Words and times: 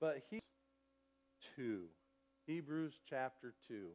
But 0.00 0.22
he 0.30 0.40
2. 1.56 1.84
Hebrews 2.46 2.94
chapter 3.08 3.54
2. 3.66 3.86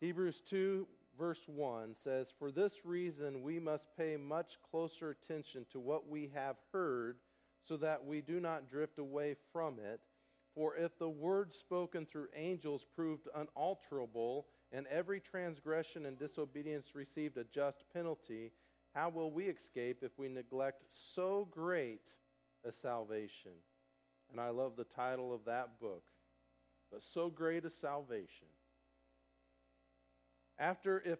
Hebrews 0.00 0.42
2, 0.48 0.86
verse 1.18 1.40
1 1.46 1.96
says, 2.02 2.28
For 2.38 2.52
this 2.52 2.72
reason 2.84 3.42
we 3.42 3.58
must 3.58 3.84
pay 3.96 4.16
much 4.16 4.58
closer 4.70 5.10
attention 5.10 5.66
to 5.72 5.80
what 5.80 6.08
we 6.08 6.30
have 6.34 6.56
heard, 6.72 7.16
so 7.66 7.76
that 7.78 8.06
we 8.06 8.20
do 8.20 8.40
not 8.40 8.70
drift 8.70 8.98
away 8.98 9.34
from 9.52 9.78
it. 9.78 10.00
For 10.54 10.76
if 10.76 10.98
the 10.98 11.08
word 11.08 11.52
spoken 11.52 12.06
through 12.06 12.28
angels 12.34 12.86
proved 12.94 13.28
unalterable, 13.34 14.46
and 14.72 14.86
every 14.86 15.20
transgression 15.20 16.06
and 16.06 16.18
disobedience 16.18 16.94
received 16.94 17.36
a 17.36 17.44
just 17.44 17.84
penalty, 17.92 18.52
how 18.94 19.08
will 19.08 19.30
we 19.30 19.44
escape 19.44 19.98
if 20.02 20.18
we 20.18 20.28
neglect 20.28 20.84
so 21.14 21.48
great 21.50 22.14
a 22.64 22.72
salvation? 22.72 23.52
And 24.30 24.40
I 24.40 24.50
love 24.50 24.72
the 24.76 24.84
title 24.84 25.32
of 25.32 25.44
that 25.46 25.80
book, 25.80 26.04
But 26.92 27.02
So 27.02 27.30
Great 27.30 27.64
a 27.64 27.70
Salvation. 27.70 28.48
After 30.58 31.02
if 31.04 31.18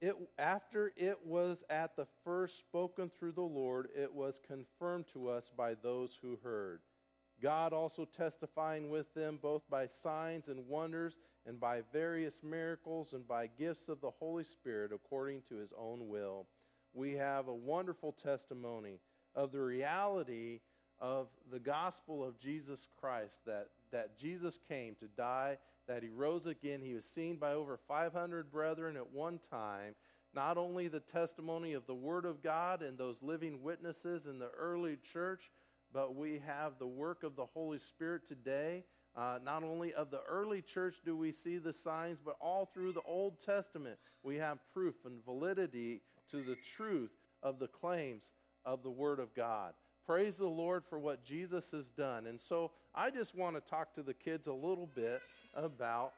it, 0.00 0.14
after 0.38 0.92
it 0.96 1.18
was 1.24 1.64
at 1.70 1.96
the 1.96 2.06
first 2.24 2.58
spoken 2.58 3.10
through 3.18 3.32
the 3.32 3.40
Lord, 3.40 3.88
it 3.96 4.12
was 4.12 4.34
confirmed 4.46 5.06
to 5.12 5.28
us 5.28 5.50
by 5.56 5.74
those 5.74 6.16
who 6.22 6.38
heard. 6.42 6.80
God 7.42 7.72
also 7.72 8.04
testifying 8.04 8.90
with 8.90 9.12
them 9.14 9.38
both 9.40 9.62
by 9.70 9.86
signs 10.02 10.48
and 10.48 10.66
wonders 10.68 11.14
and 11.46 11.58
by 11.58 11.82
various 11.92 12.40
miracles 12.42 13.12
and 13.12 13.26
by 13.26 13.48
gifts 13.58 13.88
of 13.88 14.00
the 14.00 14.10
Holy 14.10 14.44
Spirit 14.44 14.92
according 14.92 15.42
to 15.48 15.56
his 15.56 15.72
own 15.78 16.08
will. 16.08 16.46
We 16.92 17.12
have 17.14 17.48
a 17.48 17.54
wonderful 17.54 18.12
testimony 18.12 18.98
of 19.34 19.52
the 19.52 19.60
reality 19.60 20.60
of 21.00 21.28
the 21.50 21.58
gospel 21.58 22.24
of 22.24 22.38
Jesus 22.40 22.80
Christ 23.00 23.38
that, 23.46 23.68
that 23.92 24.18
Jesus 24.18 24.58
came 24.68 24.94
to 24.96 25.06
die, 25.16 25.58
that 25.86 26.02
he 26.02 26.08
rose 26.08 26.46
again. 26.46 26.80
He 26.82 26.94
was 26.94 27.04
seen 27.04 27.36
by 27.36 27.52
over 27.52 27.78
500 27.88 28.50
brethren 28.50 28.96
at 28.96 29.12
one 29.12 29.38
time. 29.50 29.94
Not 30.34 30.58
only 30.58 30.88
the 30.88 31.00
testimony 31.00 31.72
of 31.72 31.86
the 31.86 31.94
Word 31.94 32.24
of 32.24 32.42
God 32.42 32.82
and 32.82 32.98
those 32.98 33.16
living 33.22 33.62
witnesses 33.62 34.26
in 34.26 34.38
the 34.38 34.50
early 34.58 34.98
church, 35.12 35.50
but 35.92 36.14
we 36.14 36.40
have 36.46 36.78
the 36.78 36.86
work 36.86 37.22
of 37.22 37.34
the 37.34 37.46
Holy 37.46 37.78
Spirit 37.78 38.28
today. 38.28 38.84
Uh, 39.16 39.38
not 39.42 39.64
only 39.64 39.94
of 39.94 40.10
the 40.10 40.20
early 40.28 40.62
church 40.62 40.96
do 41.04 41.16
we 41.16 41.32
see 41.32 41.58
the 41.58 41.72
signs, 41.72 42.18
but 42.24 42.36
all 42.40 42.70
through 42.72 42.92
the 42.92 43.02
Old 43.06 43.42
Testament 43.44 43.98
we 44.22 44.36
have 44.36 44.58
proof 44.74 44.94
and 45.06 45.24
validity 45.24 46.02
to 46.30 46.42
the 46.42 46.56
truth 46.76 47.10
of 47.42 47.58
the 47.58 47.68
claims 47.68 48.22
of 48.64 48.82
the 48.82 48.90
Word 48.90 49.18
of 49.18 49.34
God. 49.34 49.72
Praise 50.08 50.38
the 50.38 50.46
Lord 50.46 50.84
for 50.88 50.98
what 50.98 51.22
Jesus 51.22 51.66
has 51.70 51.84
done. 51.90 52.28
And 52.28 52.40
so 52.40 52.70
I 52.94 53.10
just 53.10 53.34
want 53.34 53.56
to 53.56 53.70
talk 53.70 53.94
to 53.96 54.02
the 54.02 54.14
kids 54.14 54.46
a 54.46 54.52
little 54.54 54.88
bit 54.94 55.20
about 55.52 56.14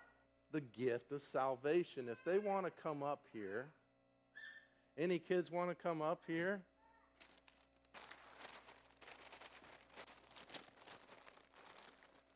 the 0.53 0.61
gift 0.61 1.11
of 1.11 1.25
salvation. 1.25 2.09
If 2.09 2.23
they 2.25 2.39
want 2.39 2.67
to 2.67 2.71
come 2.71 3.03
up 3.03 3.25
here, 3.33 3.67
any 4.97 5.19
kids 5.19 5.51
want 5.51 5.71
to 5.71 5.75
come 5.75 6.03
up 6.03 6.21
here? 6.29 6.61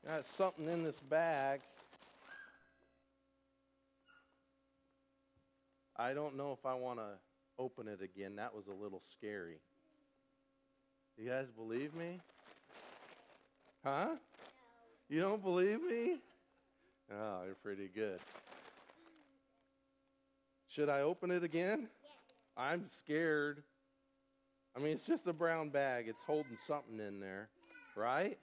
Got 0.09 0.27
something 0.37 0.67
in 0.67 0.83
this 0.83 0.99
bag. 1.09 1.61
I 5.97 6.15
don't 6.15 6.37
know 6.37 6.51
if 6.51 6.67
I 6.67 6.75
want 6.75 6.99
to 6.99 7.11
open 7.61 7.87
it 7.87 8.03
again. 8.03 8.35
That 8.35 8.53
was 8.57 8.67
a 8.67 8.75
little 8.75 9.03
scary. 9.13 9.61
You 11.17 11.29
guys 11.29 11.47
believe 11.57 11.95
me? 11.95 12.21
Huh? 13.85 14.17
You 15.09 15.21
don't 15.21 15.43
believe 15.43 15.81
me? 15.83 16.17
Oh, 17.13 17.43
you're 17.45 17.55
pretty 17.63 17.89
good. 17.95 18.19
Should 20.69 20.89
I 20.89 21.03
open 21.03 21.31
it 21.31 21.45
again? 21.45 21.89
I'm 22.57 22.87
scared. 22.91 23.63
I 24.77 24.81
mean, 24.81 24.93
it's 24.93 25.07
just 25.07 25.27
a 25.29 25.33
brown 25.33 25.69
bag. 25.69 26.09
It's 26.09 26.23
holding 26.25 26.59
something 26.67 26.99
in 26.99 27.21
there, 27.21 27.49
right? 27.95 28.37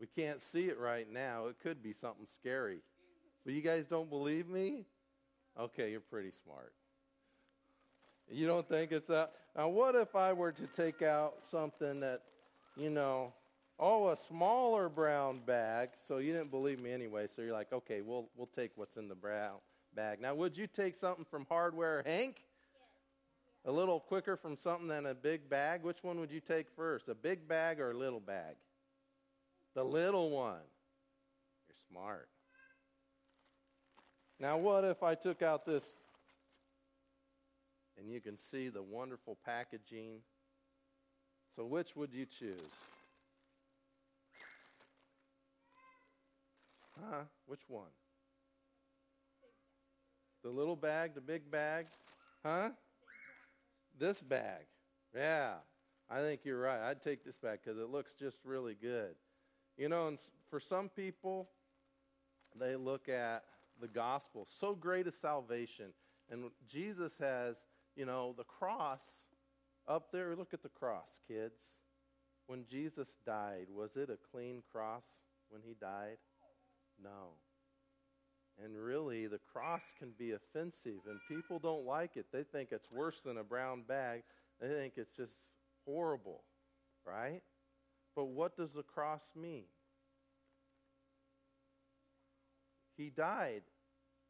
We 0.00 0.06
can't 0.06 0.40
see 0.40 0.68
it 0.68 0.78
right 0.78 1.10
now. 1.12 1.48
It 1.48 1.56
could 1.62 1.82
be 1.82 1.92
something 1.92 2.26
scary. 2.40 2.78
But 3.44 3.52
you 3.52 3.60
guys 3.60 3.86
don't 3.86 4.08
believe 4.08 4.48
me? 4.48 4.86
Okay, 5.60 5.90
you're 5.90 6.00
pretty 6.00 6.32
smart. 6.42 6.72
You 8.30 8.46
don't 8.46 8.68
think 8.68 8.92
it's 8.92 9.08
that? 9.08 9.32
Now, 9.56 9.68
what 9.68 9.94
if 9.94 10.16
I 10.16 10.32
were 10.32 10.52
to 10.52 10.66
take 10.68 11.02
out 11.02 11.36
something 11.42 12.00
that, 12.00 12.22
you 12.76 12.90
know, 12.90 13.32
oh, 13.78 14.08
a 14.08 14.16
smaller 14.16 14.88
brown 14.88 15.40
bag? 15.46 15.90
So 16.06 16.18
you 16.18 16.32
didn't 16.32 16.50
believe 16.50 16.80
me 16.80 16.92
anyway. 16.92 17.28
So 17.34 17.42
you're 17.42 17.52
like, 17.52 17.72
okay, 17.72 18.00
we'll 18.00 18.28
we'll 18.36 18.50
take 18.56 18.72
what's 18.76 18.96
in 18.96 19.08
the 19.08 19.14
brown 19.14 19.56
bag. 19.94 20.20
Now, 20.20 20.34
would 20.34 20.56
you 20.56 20.66
take 20.66 20.96
something 20.96 21.24
from 21.30 21.46
Hardware 21.48 22.02
Hank? 22.04 22.42
A 23.66 23.72
little 23.72 23.98
quicker 23.98 24.36
from 24.36 24.58
something 24.58 24.88
than 24.88 25.06
a 25.06 25.14
big 25.14 25.48
bag? 25.48 25.82
Which 25.82 26.02
one 26.02 26.20
would 26.20 26.30
you 26.30 26.40
take 26.40 26.66
first, 26.76 27.08
a 27.08 27.14
big 27.14 27.48
bag 27.48 27.80
or 27.80 27.92
a 27.92 27.96
little 27.96 28.20
bag? 28.20 28.56
The 29.74 29.82
little 29.82 30.30
one. 30.30 30.60
You're 31.66 31.76
smart. 31.90 32.28
Now, 34.38 34.58
what 34.58 34.84
if 34.84 35.02
I 35.02 35.14
took 35.14 35.40
out 35.40 35.64
this 35.64 35.96
and 37.98 38.10
you 38.10 38.20
can 38.20 38.38
see 38.38 38.68
the 38.68 38.82
wonderful 38.82 39.38
packaging. 39.44 40.20
So, 41.54 41.64
which 41.64 41.94
would 41.94 42.12
you 42.12 42.26
choose? 42.26 42.60
Huh? 47.00 47.22
Which 47.46 47.62
one? 47.68 47.90
The 50.42 50.50
little 50.50 50.76
bag, 50.76 51.14
the 51.14 51.20
big 51.20 51.50
bag? 51.50 51.86
Huh? 52.44 52.70
This 53.98 54.20
bag. 54.20 54.66
Yeah, 55.14 55.54
I 56.10 56.20
think 56.20 56.40
you're 56.44 56.60
right. 56.60 56.80
I'd 56.80 57.02
take 57.02 57.24
this 57.24 57.36
bag 57.36 57.60
because 57.64 57.78
it 57.78 57.88
looks 57.88 58.12
just 58.12 58.38
really 58.44 58.74
good. 58.74 59.14
You 59.76 59.88
know, 59.88 60.08
and 60.08 60.18
for 60.50 60.60
some 60.60 60.88
people, 60.88 61.48
they 62.58 62.76
look 62.76 63.08
at 63.08 63.44
the 63.80 63.88
gospel, 63.88 64.46
so 64.60 64.74
great 64.74 65.06
a 65.06 65.12
salvation. 65.12 65.86
And 66.30 66.50
Jesus 66.68 67.14
has 67.20 67.56
you 67.96 68.06
know, 68.06 68.34
the 68.36 68.44
cross 68.44 69.00
up 69.88 70.10
there, 70.12 70.34
look 70.36 70.54
at 70.54 70.62
the 70.62 70.68
cross, 70.68 71.20
kids. 71.28 71.60
When 72.46 72.64
Jesus 72.70 73.16
died, 73.26 73.66
was 73.74 73.96
it 73.96 74.10
a 74.10 74.18
clean 74.30 74.62
cross 74.70 75.04
when 75.48 75.62
he 75.64 75.74
died? 75.80 76.18
No. 77.02 77.36
And 78.62 78.76
really, 78.76 79.26
the 79.26 79.40
cross 79.52 79.82
can 79.98 80.10
be 80.18 80.32
offensive, 80.32 81.00
and 81.08 81.18
people 81.28 81.58
don't 81.58 81.86
like 81.86 82.16
it. 82.16 82.26
They 82.32 82.44
think 82.44 82.68
it's 82.70 82.90
worse 82.90 83.20
than 83.24 83.38
a 83.38 83.44
brown 83.44 83.82
bag, 83.86 84.22
they 84.60 84.68
think 84.68 84.94
it's 84.96 85.16
just 85.16 85.32
horrible, 85.84 86.42
right? 87.04 87.42
But 88.14 88.26
what 88.26 88.56
does 88.56 88.72
the 88.72 88.84
cross 88.84 89.22
mean? 89.34 89.64
He 92.96 93.10
died. 93.10 93.62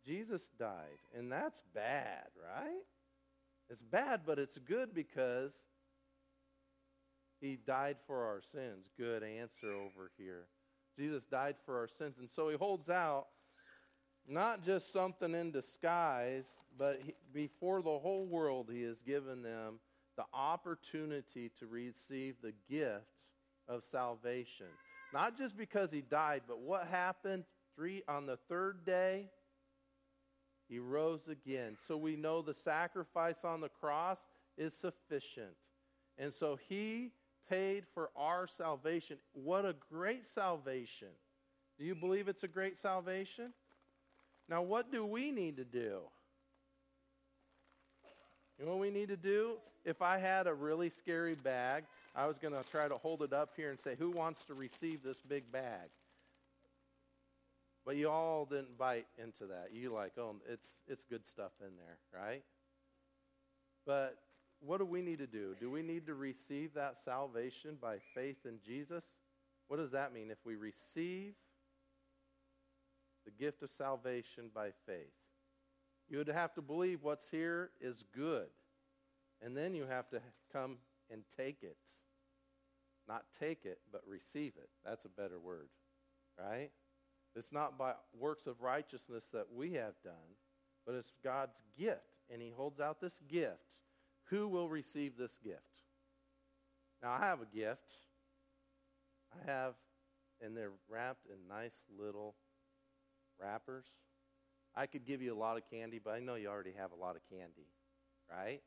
Jesus 0.07 0.49
died, 0.59 0.99
and 1.17 1.31
that's 1.31 1.63
bad, 1.75 2.29
right? 2.43 2.83
It's 3.75 3.83
bad, 3.83 4.21
but 4.25 4.39
it's 4.39 4.57
good 4.57 4.95
because 4.95 5.51
he 7.41 7.57
died 7.57 7.97
for 8.07 8.23
our 8.23 8.41
sins. 8.53 8.87
Good 8.97 9.25
answer 9.25 9.67
over 9.67 10.13
here. 10.17 10.45
Jesus 10.97 11.25
died 11.25 11.57
for 11.67 11.77
our 11.81 11.89
sins. 11.89 12.15
And 12.21 12.29
so 12.37 12.49
he 12.51 12.57
holds 12.57 12.89
out 12.89 13.27
not 14.29 14.65
just 14.65 14.93
something 14.93 15.35
in 15.35 15.51
disguise, 15.51 16.47
but 16.79 17.01
he, 17.05 17.17
before 17.33 17.83
the 17.83 17.99
whole 17.99 18.27
world, 18.27 18.71
he 18.73 18.83
has 18.83 19.01
given 19.01 19.43
them 19.43 19.81
the 20.17 20.25
opportunity 20.33 21.51
to 21.59 21.67
receive 21.67 22.37
the 22.41 22.53
gift 22.71 23.03
of 23.67 23.83
salvation. 23.83 24.67
Not 25.13 25.37
just 25.37 25.57
because 25.57 25.91
he 25.91 26.01
died, 26.01 26.43
but 26.47 26.61
what 26.61 26.87
happened 26.87 27.43
three 27.75 28.05
on 28.07 28.27
the 28.27 28.37
third 28.49 28.87
day? 28.87 29.31
He 30.75 30.81
rose 30.81 31.29
again. 31.31 31.77
So 31.87 31.97
we 31.97 32.17
know 32.17 32.43
the 32.43 32.53
sacrifice 32.53 33.45
on 33.45 33.61
the 33.61 33.69
cross 33.69 34.19
is 34.59 34.75
sufficient. 34.75 35.55
And 36.19 36.35
so 36.35 36.59
he 36.69 37.13
paid 37.49 37.85
for 37.95 38.11
our 38.17 38.49
salvation. 38.49 39.19
What 39.35 39.65
a 39.65 39.77
great 39.93 40.27
salvation. 40.27 41.11
Do 41.79 41.85
you 41.85 41.95
believe 41.95 42.27
it's 42.27 42.43
a 42.43 42.49
great 42.49 42.77
salvation? 42.77 43.53
Now, 44.49 44.63
what 44.63 44.91
do 44.91 45.07
we 45.07 45.31
need 45.31 45.59
to 45.59 45.65
do? 45.65 46.01
You 48.59 48.65
know 48.65 48.73
what 48.73 48.81
we 48.81 48.91
need 48.91 49.11
to 49.11 49.17
do? 49.17 49.59
If 49.85 50.03
I 50.03 50.19
had 50.19 50.49
a 50.49 50.55
really 50.55 50.89
scary 50.89 51.37
bag, 51.37 51.85
I 52.17 52.27
was 52.27 52.37
going 52.39 52.55
to 52.55 52.65
try 52.69 52.89
to 52.89 52.97
hold 52.97 53.23
it 53.23 53.33
up 53.33 53.51
here 53.55 53.71
and 53.71 53.79
say, 53.79 53.95
Who 53.97 54.11
wants 54.11 54.43
to 54.47 54.55
receive 54.55 55.05
this 55.05 55.19
big 55.29 55.53
bag? 55.53 55.89
But 57.85 57.97
you 57.97 58.09
all 58.09 58.47
didn't 58.47 58.79
bite 58.79 59.07
into 59.23 59.47
that. 59.47 59.69
You 59.73 59.93
like, 59.93 60.13
oh, 60.19 60.37
it's 60.49 60.81
it's 60.89 61.05
good 61.05 61.27
stuff 61.27 61.53
in 61.61 61.77
there, 61.77 61.99
right? 62.19 62.43
But 63.87 64.19
what 64.61 64.79
do 64.79 64.87
we 64.87 65.03
need 65.03 65.19
to 65.19 65.27
do? 65.27 65.55
Do 65.61 65.71
we 65.71 65.83
need 65.83 66.07
to 66.07 66.15
receive 66.15 66.75
that 66.75 66.99
salvation 66.99 67.77
by 67.81 67.97
faith 68.15 68.47
in 68.47 68.59
Jesus? 68.65 69.05
What 69.69 69.77
does 69.77 69.91
that 69.91 70.15
mean? 70.15 70.31
If 70.31 70.39
we 70.45 70.57
receive 70.57 71.35
the 73.25 73.31
gift 73.31 73.63
of 73.63 73.71
salvation 73.71 74.51
by 74.55 74.71
faith, 74.87 75.13
you 76.09 76.19
would 76.19 76.29
have 76.29 76.55
to 76.55 76.63
believe 76.63 77.03
what's 77.03 77.29
here 77.31 77.71
is 77.81 78.05
good. 78.15 78.47
And 79.43 79.57
then 79.57 79.75
you 79.75 79.85
have 79.87 80.09
to 80.11 80.21
come 80.53 80.79
and 81.11 81.23
take 81.37 81.63
it. 81.63 81.77
Not 83.07 83.25
take 83.39 83.67
it, 83.67 83.79
but 83.93 84.03
receive 84.07 84.53
it. 84.57 84.71
That's 84.85 85.05
a 85.05 85.09
better 85.09 85.39
word, 85.39 85.69
right? 86.39 86.71
It's 87.37 87.53
not 87.53 87.77
by 87.77 87.95
works 88.19 88.47
of 88.47 88.63
righteousness 88.63 89.25
that 89.33 89.47
we 89.55 89.73
have 89.75 89.95
done, 90.05 90.37
but 90.87 90.95
it's 90.95 91.13
God's 91.23 91.63
gift. 91.77 92.01
And 92.33 92.41
He 92.41 92.51
holds 92.51 92.81
out 92.81 93.01
this 93.01 93.21
gift. 93.29 93.59
Who 94.31 94.49
will 94.49 94.69
receive 94.69 95.17
this 95.17 95.37
gift? 95.43 95.61
Now, 97.03 97.13
I 97.13 97.27
have 97.27 97.41
a 97.41 97.57
gift. 97.57 97.91
I 99.35 99.51
have, 99.51 99.75
and 100.41 100.57
they're 100.57 100.73
wrapped 100.89 101.27
in 101.27 101.49
nice 101.49 101.77
little 101.99 102.35
wrappers. 103.41 103.85
I 104.75 104.87
could 104.87 105.05
give 105.05 105.21
you 105.23 105.35
a 105.35 105.39
lot 105.39 105.57
of 105.57 105.65
candy, 105.71 106.01
but 106.03 106.13
I 106.13 106.21
know 106.21 106.35
you 106.37 106.49
already 106.49 106.73
have 106.79 106.93
a 106.93 106.97
lot 106.97 107.17
of 107.17 107.23
candy, 107.31 107.69
right? 108.31 108.61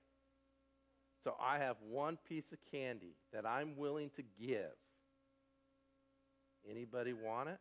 So 1.23 1.35
I 1.41 1.57
have 1.57 1.77
one 1.89 2.17
piece 2.29 2.51
of 2.51 2.59
candy 2.71 3.15
that 3.33 3.45
I'm 3.45 3.75
willing 3.75 4.11
to 4.11 4.23
give. 4.39 4.75
Anybody 6.69 7.13
want 7.13 7.49
it? 7.49 7.59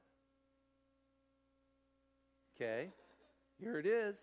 Okay. 2.57 2.89
Here 3.61 3.79
it 3.79 3.87
is. 3.87 4.17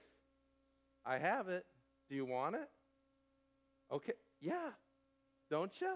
I 1.05 1.17
have 1.17 1.49
it. 1.49 1.65
Do 2.09 2.15
you 2.15 2.25
want 2.25 2.55
it? 2.55 2.69
Okay. 3.91 4.13
Yeah. 4.41 4.69
Don't 5.49 5.71
you? 5.79 5.93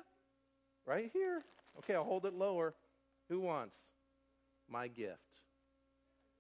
Right 0.86 1.10
here. 1.12 1.44
Okay, 1.80 1.95
I'll 1.95 2.04
hold 2.04 2.25
it 2.25 2.34
lower. 2.34 2.75
Who 3.30 3.39
wants 3.39 3.78
my 4.69 4.88
gift? 4.88 5.19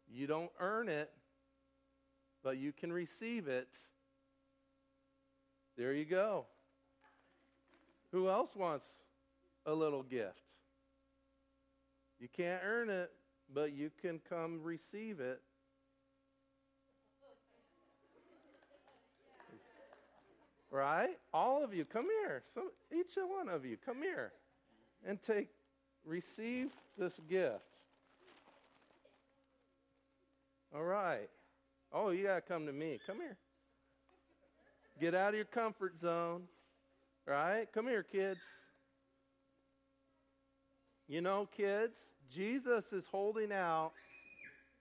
You 0.07 0.27
don't 0.27 0.51
earn 0.59 0.87
it, 0.87 1.11
but 2.43 2.57
you 2.57 2.71
can 2.71 2.93
receive 2.93 3.47
it. 3.47 3.75
There 5.77 5.93
you 5.93 6.05
go. 6.05 6.45
Who 8.11 8.29
else 8.29 8.55
wants 8.55 8.85
a 9.65 9.73
little 9.73 10.03
gift? 10.03 10.41
You 12.19 12.27
can't 12.27 12.61
earn 12.63 12.89
it, 12.89 13.11
but 13.53 13.73
you 13.73 13.91
can 14.01 14.19
come 14.29 14.61
receive 14.63 15.19
it. 15.19 15.41
Right? 20.69 21.17
All 21.33 21.63
of 21.63 21.73
you, 21.73 21.85
come 21.85 22.07
here. 22.23 22.43
Some, 22.53 22.69
each 22.91 23.15
one 23.15 23.49
of 23.49 23.65
you, 23.65 23.77
come 23.83 24.01
here 24.01 24.33
and 25.05 25.21
take, 25.21 25.47
receive 26.05 26.71
this 26.97 27.19
gift. 27.29 27.61
All 30.75 30.83
right. 30.83 31.29
Oh, 31.93 32.09
you 32.09 32.23
got 32.23 32.35
to 32.35 32.41
come 32.41 32.65
to 32.65 32.73
me. 32.73 32.99
Come 33.07 33.17
here. 33.17 33.37
Get 34.99 35.15
out 35.15 35.29
of 35.29 35.35
your 35.35 35.45
comfort 35.45 35.97
zone. 35.99 36.43
Right? 37.25 37.67
Come 37.73 37.87
here, 37.87 38.03
kids. 38.03 38.39
You 41.07 41.21
know, 41.21 41.47
kids, 41.55 41.95
Jesus 42.33 42.91
is 42.91 43.05
holding 43.09 43.51
out 43.51 43.91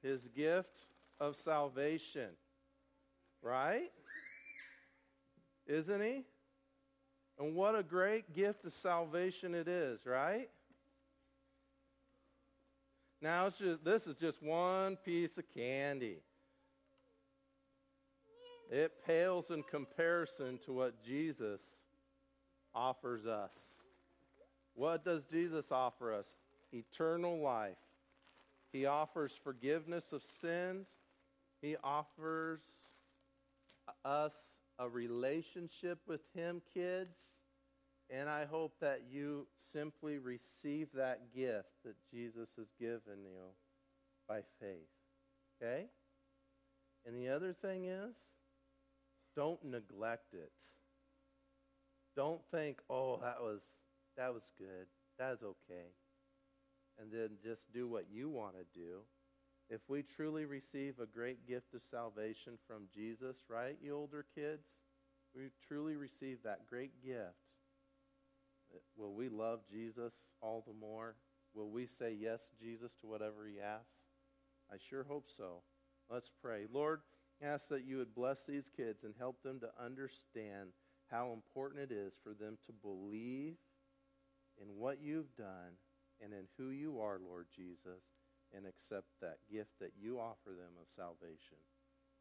his 0.02 0.28
gift 0.34 0.86
of 1.20 1.36
salvation. 1.36 2.30
Right? 3.42 3.92
Isn't 5.66 6.02
he? 6.02 6.22
And 7.38 7.54
what 7.54 7.74
a 7.74 7.82
great 7.82 8.34
gift 8.34 8.64
of 8.64 8.72
salvation 8.72 9.54
it 9.54 9.68
is, 9.68 10.06
right? 10.06 10.48
Now 13.20 13.46
it's 13.46 13.58
just 13.58 13.84
this 13.84 14.06
is 14.06 14.16
just 14.16 14.42
one 14.42 14.96
piece 14.96 15.38
of 15.38 15.44
candy. 15.54 16.18
It 18.70 18.92
pales 19.06 19.50
in 19.50 19.62
comparison 19.62 20.58
to 20.64 20.72
what 20.72 21.02
Jesus 21.04 21.60
offers 22.74 23.26
us. 23.26 23.52
What 24.74 25.04
does 25.04 25.22
Jesus 25.24 25.70
offer 25.70 26.12
us? 26.12 26.26
Eternal 26.72 27.40
life. 27.40 27.76
He 28.72 28.86
offers 28.86 29.32
forgiveness 29.42 30.12
of 30.12 30.22
sins. 30.40 30.88
He 31.62 31.76
offers 31.82 32.60
us 34.04 34.34
a 34.78 34.88
relationship 34.88 35.98
with 36.06 36.20
Him, 36.34 36.62
kids. 36.74 37.34
And 38.08 38.28
I 38.28 38.44
hope 38.44 38.74
that 38.80 39.02
you 39.10 39.46
simply 39.72 40.18
receive 40.18 40.88
that 40.94 41.34
gift 41.34 41.70
that 41.84 41.96
Jesus 42.12 42.48
has 42.56 42.68
given 42.78 43.24
you 43.24 43.50
by 44.28 44.40
faith. 44.60 44.88
Okay? 45.60 45.86
And 47.04 47.16
the 47.16 47.28
other 47.28 47.52
thing 47.52 47.86
is, 47.86 48.14
don't 49.34 49.62
neglect 49.64 50.34
it. 50.34 50.52
Don't 52.16 52.40
think, 52.50 52.80
"Oh, 52.88 53.18
that 53.18 53.40
was 53.40 53.60
that 54.16 54.32
was 54.32 54.42
good. 54.56 54.86
That 55.18 55.34
is 55.34 55.42
okay." 55.42 55.92
And 56.98 57.12
then 57.12 57.38
just 57.42 57.70
do 57.72 57.86
what 57.86 58.08
you 58.10 58.30
want 58.30 58.54
to 58.56 58.64
do. 58.72 59.02
If 59.68 59.80
we 59.88 60.02
truly 60.02 60.44
receive 60.44 61.00
a 61.00 61.06
great 61.06 61.46
gift 61.46 61.74
of 61.74 61.82
salvation 61.90 62.52
from 62.68 62.82
Jesus, 62.94 63.36
right, 63.48 63.76
you 63.82 63.96
older 63.96 64.24
kids? 64.34 64.66
We 65.34 65.50
truly 65.66 65.96
receive 65.96 66.38
that 66.44 66.68
great 66.68 67.02
gift. 67.04 67.34
Will 68.96 69.12
we 69.12 69.28
love 69.28 69.60
Jesus 69.70 70.12
all 70.40 70.62
the 70.66 70.72
more? 70.72 71.16
Will 71.54 71.70
we 71.70 71.86
say 71.86 72.16
yes, 72.18 72.40
Jesus, 72.60 72.92
to 73.00 73.06
whatever 73.06 73.46
he 73.46 73.60
asks? 73.60 73.96
I 74.72 74.76
sure 74.88 75.04
hope 75.04 75.26
so. 75.36 75.62
Let's 76.10 76.30
pray. 76.42 76.66
Lord, 76.72 77.00
ask 77.42 77.68
that 77.68 77.84
you 77.84 77.98
would 77.98 78.14
bless 78.14 78.46
these 78.46 78.70
kids 78.76 79.04
and 79.04 79.14
help 79.18 79.42
them 79.42 79.58
to 79.60 79.84
understand 79.84 80.70
how 81.10 81.32
important 81.32 81.90
it 81.90 81.94
is 81.94 82.12
for 82.22 82.34
them 82.34 82.56
to 82.66 82.72
believe 82.72 83.54
in 84.60 84.68
what 84.76 85.00
you've 85.02 85.34
done 85.36 85.74
and 86.22 86.32
in 86.32 86.46
who 86.56 86.70
you 86.70 87.00
are, 87.00 87.18
Lord 87.18 87.46
Jesus, 87.54 88.02
and 88.54 88.66
accept 88.66 89.08
that 89.20 89.38
gift 89.50 89.72
that 89.80 89.92
you 89.98 90.18
offer 90.18 90.50
them 90.50 90.76
of 90.80 90.86
salvation. 90.94 91.58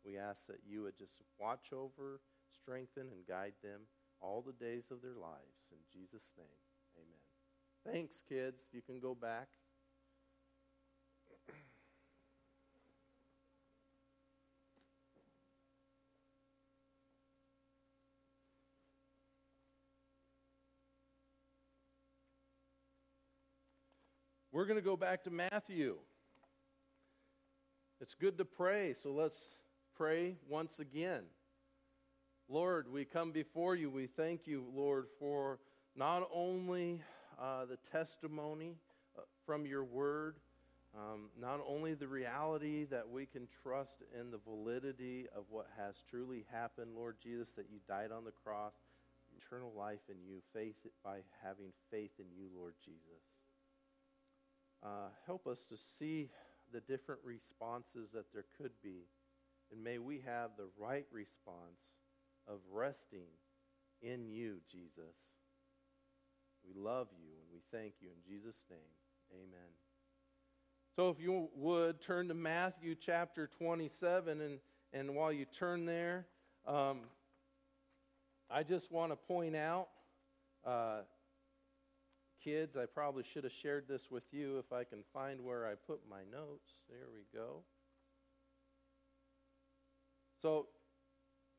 We 0.06 0.18
ask 0.18 0.40
that 0.48 0.62
you 0.68 0.84
would 0.84 0.98
just 0.98 1.22
watch 1.40 1.74
over, 1.74 2.22
strengthen, 2.54 3.08
and 3.12 3.28
guide 3.28 3.54
them 3.64 3.82
all 4.22 4.42
the 4.46 4.54
days 4.54 4.86
of 4.92 5.02
their 5.02 5.16
lives. 5.20 5.66
In 5.72 5.80
Jesus' 5.92 6.30
name, 6.38 6.62
amen. 6.98 7.94
Thanks, 7.94 8.24
kids. 8.28 8.68
You 8.72 8.82
can 8.82 9.00
go 9.00 9.16
back. 9.16 9.48
We're 24.52 24.66
going 24.66 24.80
to 24.80 24.82
go 24.82 24.96
back 24.96 25.26
to 25.26 25.30
Matthew. 25.30 25.98
It's 28.02 28.14
good 28.14 28.38
to 28.40 28.46
pray, 28.46 28.94
so 29.02 29.12
let's 29.12 29.38
pray 29.96 30.36
once 30.50 30.80
again. 30.80 31.24
Lord, 32.50 32.92
we 32.92 33.06
come 33.06 33.32
before 33.32 33.74
you. 33.76 33.90
We 33.90 34.08
thank 34.08 34.46
you, 34.46 34.66
Lord, 34.76 35.06
for 35.18 35.60
not 35.96 36.28
only 36.34 37.02
uh, 37.40 37.64
the 37.64 37.78
testimony 37.98 38.76
uh, 39.18 39.22
from 39.46 39.66
your 39.66 39.86
word, 39.86 40.36
um, 40.94 41.30
not 41.40 41.62
only 41.66 41.94
the 41.94 42.08
reality 42.08 42.84
that 42.84 43.10
we 43.10 43.26
can 43.26 43.48
trust 43.64 44.04
in 44.20 44.30
the 44.30 44.40
validity 44.40 45.28
of 45.34 45.46
what 45.50 45.68
has 45.78 45.96
truly 46.10 46.44
happened, 46.52 46.92
Lord 46.98 47.16
Jesus, 47.24 47.48
that 47.56 47.68
you 47.72 47.80
died 47.88 48.12
on 48.12 48.26
the 48.26 48.34
cross, 48.44 48.74
eternal 49.38 49.72
life 49.76 50.04
in 50.10 50.18
you, 50.28 50.42
faith 50.54 50.76
by 51.02 51.20
having 51.42 51.72
faith 51.90 52.12
in 52.20 52.26
you, 52.38 52.50
Lord 52.54 52.74
Jesus. 52.84 53.24
Uh, 54.84 55.08
help 55.26 55.48
us 55.48 55.60
to 55.70 55.78
see 55.98 56.30
the 56.74 56.82
different 56.82 57.22
responses 57.24 58.10
that 58.14 58.32
there 58.34 58.46
could 58.58 58.72
be. 58.84 59.08
And 59.72 59.84
may 59.84 59.98
we 59.98 60.22
have 60.26 60.52
the 60.58 60.68
right 60.78 61.06
response 61.12 61.82
of 62.48 62.60
resting 62.72 63.30
in 64.02 64.28
you, 64.28 64.58
Jesus. 64.72 65.16
We 66.68 66.80
love 66.80 67.08
you 67.18 67.32
and 67.42 67.52
we 67.54 67.60
thank 67.72 67.96
you 68.02 68.10
in 68.10 68.32
Jesus' 68.32 68.62
name. 68.70 68.80
Amen. 69.34 69.70
So 70.96 71.10
if 71.10 71.20
you 71.20 71.50
would 71.56 72.00
turn 72.02 72.28
to 72.30 72.34
Matthew 72.34 72.96
chapter 72.96 73.48
27, 73.48 74.40
and, 74.42 74.60
and 74.94 75.16
while 75.16 75.34
you 75.34 75.46
turn 75.46 75.86
there, 75.86 76.26
um, 76.66 77.02
I 78.50 78.64
just 78.64 78.92
want 78.92 79.12
to 79.12 79.16
point 79.16 79.56
out 79.56 79.90
uh, 80.66 81.02
kids, 82.46 82.78
I 82.78 82.86
probably 82.86 83.24
should 83.34 83.44
have 83.44 83.54
shared 83.62 83.88
this 83.90 84.04
with 84.12 84.24
you 84.32 84.60
if 84.60 84.72
I 84.72 84.84
can 84.84 85.00
find 85.12 85.42
where 85.42 85.66
I 85.66 85.74
put 85.74 86.02
my 86.10 86.22
notes. 86.32 86.70
There 86.88 87.08
we 87.12 87.24
go. 87.38 87.64
So, 90.42 90.68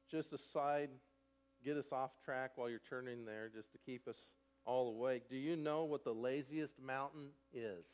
just 0.09 0.33
a 0.33 0.39
side, 0.39 0.91
get 1.65 1.77
us 1.77 1.91
off 1.91 2.13
track 2.25 2.53
while 2.55 2.71
you're 2.71 2.79
turning 2.89 3.25
there, 3.25 3.51
just 3.53 3.73
to 3.73 3.79
keep 3.79 4.07
us 4.07 4.17
all 4.65 4.89
awake. 4.91 5.29
Do 5.29 5.37
you 5.37 5.57
know 5.57 5.85
what 5.85 6.05
the 6.05 6.15
laziest 6.15 6.81
mountain 6.81 7.31
is? 7.53 7.87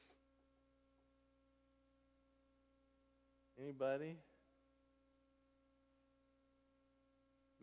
Anybody? 3.59 4.17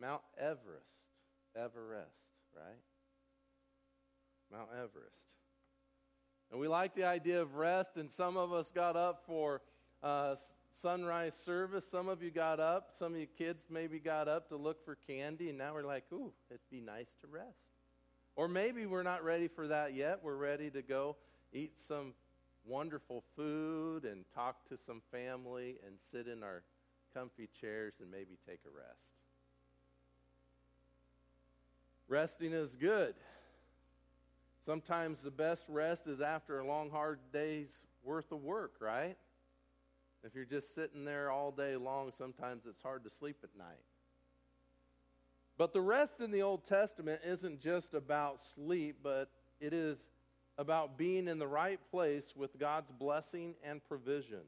Mount 0.00 0.22
Everest. 0.38 0.86
Everest, 1.54 2.08
right? 2.56 2.78
Mount 4.52 4.68
Everest. 4.72 5.16
And 6.50 6.60
we 6.60 6.66
like 6.66 6.94
the 6.94 7.04
idea 7.04 7.40
of 7.40 7.54
rest, 7.54 7.96
and 7.96 8.10
some 8.10 8.36
of 8.36 8.52
us 8.52 8.70
got 8.74 8.96
up 8.96 9.22
for 9.26 9.62
uh, 10.02 10.34
sunrise 10.72 11.34
service. 11.44 11.84
Some 11.88 12.08
of 12.08 12.22
you 12.22 12.30
got 12.30 12.58
up. 12.58 12.90
Some 12.98 13.14
of 13.14 13.20
you 13.20 13.26
kids 13.26 13.64
maybe 13.70 14.00
got 14.00 14.26
up 14.26 14.48
to 14.48 14.56
look 14.56 14.84
for 14.84 14.96
candy, 15.06 15.48
and 15.48 15.58
now 15.58 15.74
we're 15.74 15.84
like, 15.84 16.04
ooh, 16.12 16.32
it'd 16.50 16.60
be 16.70 16.80
nice 16.80 17.10
to 17.20 17.28
rest. 17.28 17.46
Or 18.34 18.48
maybe 18.48 18.86
we're 18.86 19.02
not 19.02 19.24
ready 19.24 19.48
for 19.48 19.68
that 19.68 19.94
yet. 19.94 20.20
We're 20.22 20.36
ready 20.36 20.70
to 20.70 20.82
go 20.82 21.16
eat 21.52 21.78
some 21.86 22.14
wonderful 22.64 23.24
food 23.36 24.04
and 24.04 24.24
talk 24.34 24.68
to 24.68 24.76
some 24.76 25.02
family 25.10 25.76
and 25.86 25.96
sit 26.10 26.26
in 26.26 26.42
our 26.42 26.62
comfy 27.14 27.48
chairs 27.60 27.94
and 28.00 28.10
maybe 28.10 28.38
take 28.46 28.60
a 28.66 28.70
rest. 28.76 29.00
Resting 32.08 32.52
is 32.52 32.74
good. 32.76 33.14
Sometimes 34.64 35.20
the 35.20 35.30
best 35.30 35.62
rest 35.68 36.06
is 36.06 36.20
after 36.20 36.60
a 36.60 36.66
long, 36.66 36.90
hard 36.90 37.18
day's 37.32 37.70
worth 38.04 38.30
of 38.30 38.42
work, 38.42 38.74
right? 38.80 39.16
If 40.22 40.34
you're 40.34 40.44
just 40.44 40.74
sitting 40.74 41.04
there 41.04 41.30
all 41.30 41.50
day 41.50 41.76
long, 41.76 42.12
sometimes 42.16 42.64
it's 42.68 42.82
hard 42.82 43.04
to 43.04 43.10
sleep 43.10 43.38
at 43.42 43.56
night. 43.56 43.84
But 45.56 45.72
the 45.72 45.80
rest 45.80 46.20
in 46.20 46.30
the 46.30 46.42
Old 46.42 46.66
Testament 46.66 47.20
isn't 47.24 47.60
just 47.60 47.94
about 47.94 48.40
sleep, 48.54 48.96
but 49.02 49.30
it 49.60 49.72
is 49.72 49.98
about 50.58 50.98
being 50.98 51.26
in 51.26 51.38
the 51.38 51.46
right 51.46 51.80
place 51.90 52.24
with 52.36 52.58
God's 52.58 52.90
blessing 52.98 53.54
and 53.64 53.82
provisions. 53.86 54.44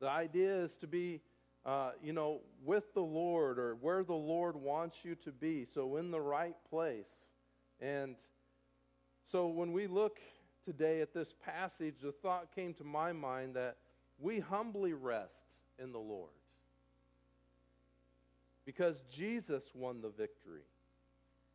The 0.00 0.08
idea 0.08 0.62
is 0.62 0.74
to 0.76 0.86
be, 0.86 1.20
uh, 1.64 1.92
you 2.02 2.12
know, 2.12 2.40
with 2.64 2.92
the 2.92 3.02
Lord 3.02 3.58
or 3.58 3.76
where 3.76 4.04
the 4.04 4.12
Lord 4.12 4.56
wants 4.56 4.98
you 5.02 5.14
to 5.24 5.32
be. 5.32 5.66
So 5.66 5.96
in 5.96 6.10
the 6.10 6.20
right 6.20 6.56
place. 6.68 7.04
And 7.80 8.16
so 9.30 9.46
when 9.46 9.72
we 9.72 9.86
look 9.86 10.18
today 10.64 11.00
at 11.00 11.14
this 11.14 11.28
passage, 11.44 11.96
the 12.02 12.12
thought 12.12 12.54
came 12.54 12.74
to 12.74 12.84
my 12.84 13.12
mind 13.12 13.54
that 13.54 13.76
we 14.18 14.40
humbly 14.40 14.92
rest 14.92 15.44
in 15.78 15.92
the 15.92 15.98
Lord 15.98 16.30
because 18.66 19.02
Jesus 19.10 19.62
won 19.74 20.00
the 20.00 20.10
victory. 20.10 20.62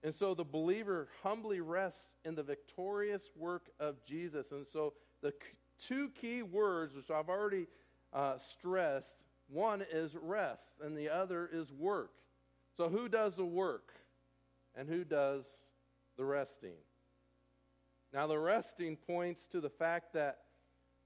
And 0.03 0.13
so 0.13 0.33
the 0.33 0.43
believer 0.43 1.07
humbly 1.23 1.59
rests 1.59 2.11
in 2.23 2.35
the 2.35 2.43
victorious 2.43 3.23
work 3.35 3.69
of 3.79 4.03
Jesus. 4.05 4.51
And 4.51 4.65
so 4.71 4.93
the 5.21 5.33
two 5.79 6.09
key 6.09 6.43
words, 6.43 6.95
which 6.95 7.09
I've 7.09 7.29
already 7.29 7.67
uh, 8.13 8.35
stressed, 8.51 9.17
one 9.47 9.83
is 9.91 10.15
rest 10.15 10.75
and 10.83 10.97
the 10.97 11.09
other 11.09 11.49
is 11.51 11.71
work. 11.71 12.11
So 12.77 12.89
who 12.89 13.09
does 13.09 13.35
the 13.35 13.45
work 13.45 13.93
and 14.75 14.87
who 14.87 15.03
does 15.03 15.43
the 16.17 16.25
resting? 16.25 16.75
Now, 18.15 18.27
the 18.27 18.39
resting 18.39 18.95
points 18.95 19.41
to 19.51 19.59
the 19.59 19.69
fact 19.69 20.13
that 20.13 20.37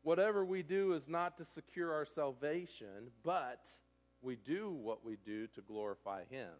whatever 0.03 0.45
we 0.45 0.61
do 0.61 0.93
is 0.93 1.09
not 1.09 1.39
to 1.39 1.43
secure 1.43 1.91
our 1.91 2.05
salvation, 2.05 3.09
but 3.23 3.65
we 4.21 4.35
do 4.35 4.69
what 4.69 5.03
we 5.03 5.17
do 5.25 5.47
to 5.55 5.61
glorify 5.61 6.25
Him. 6.29 6.51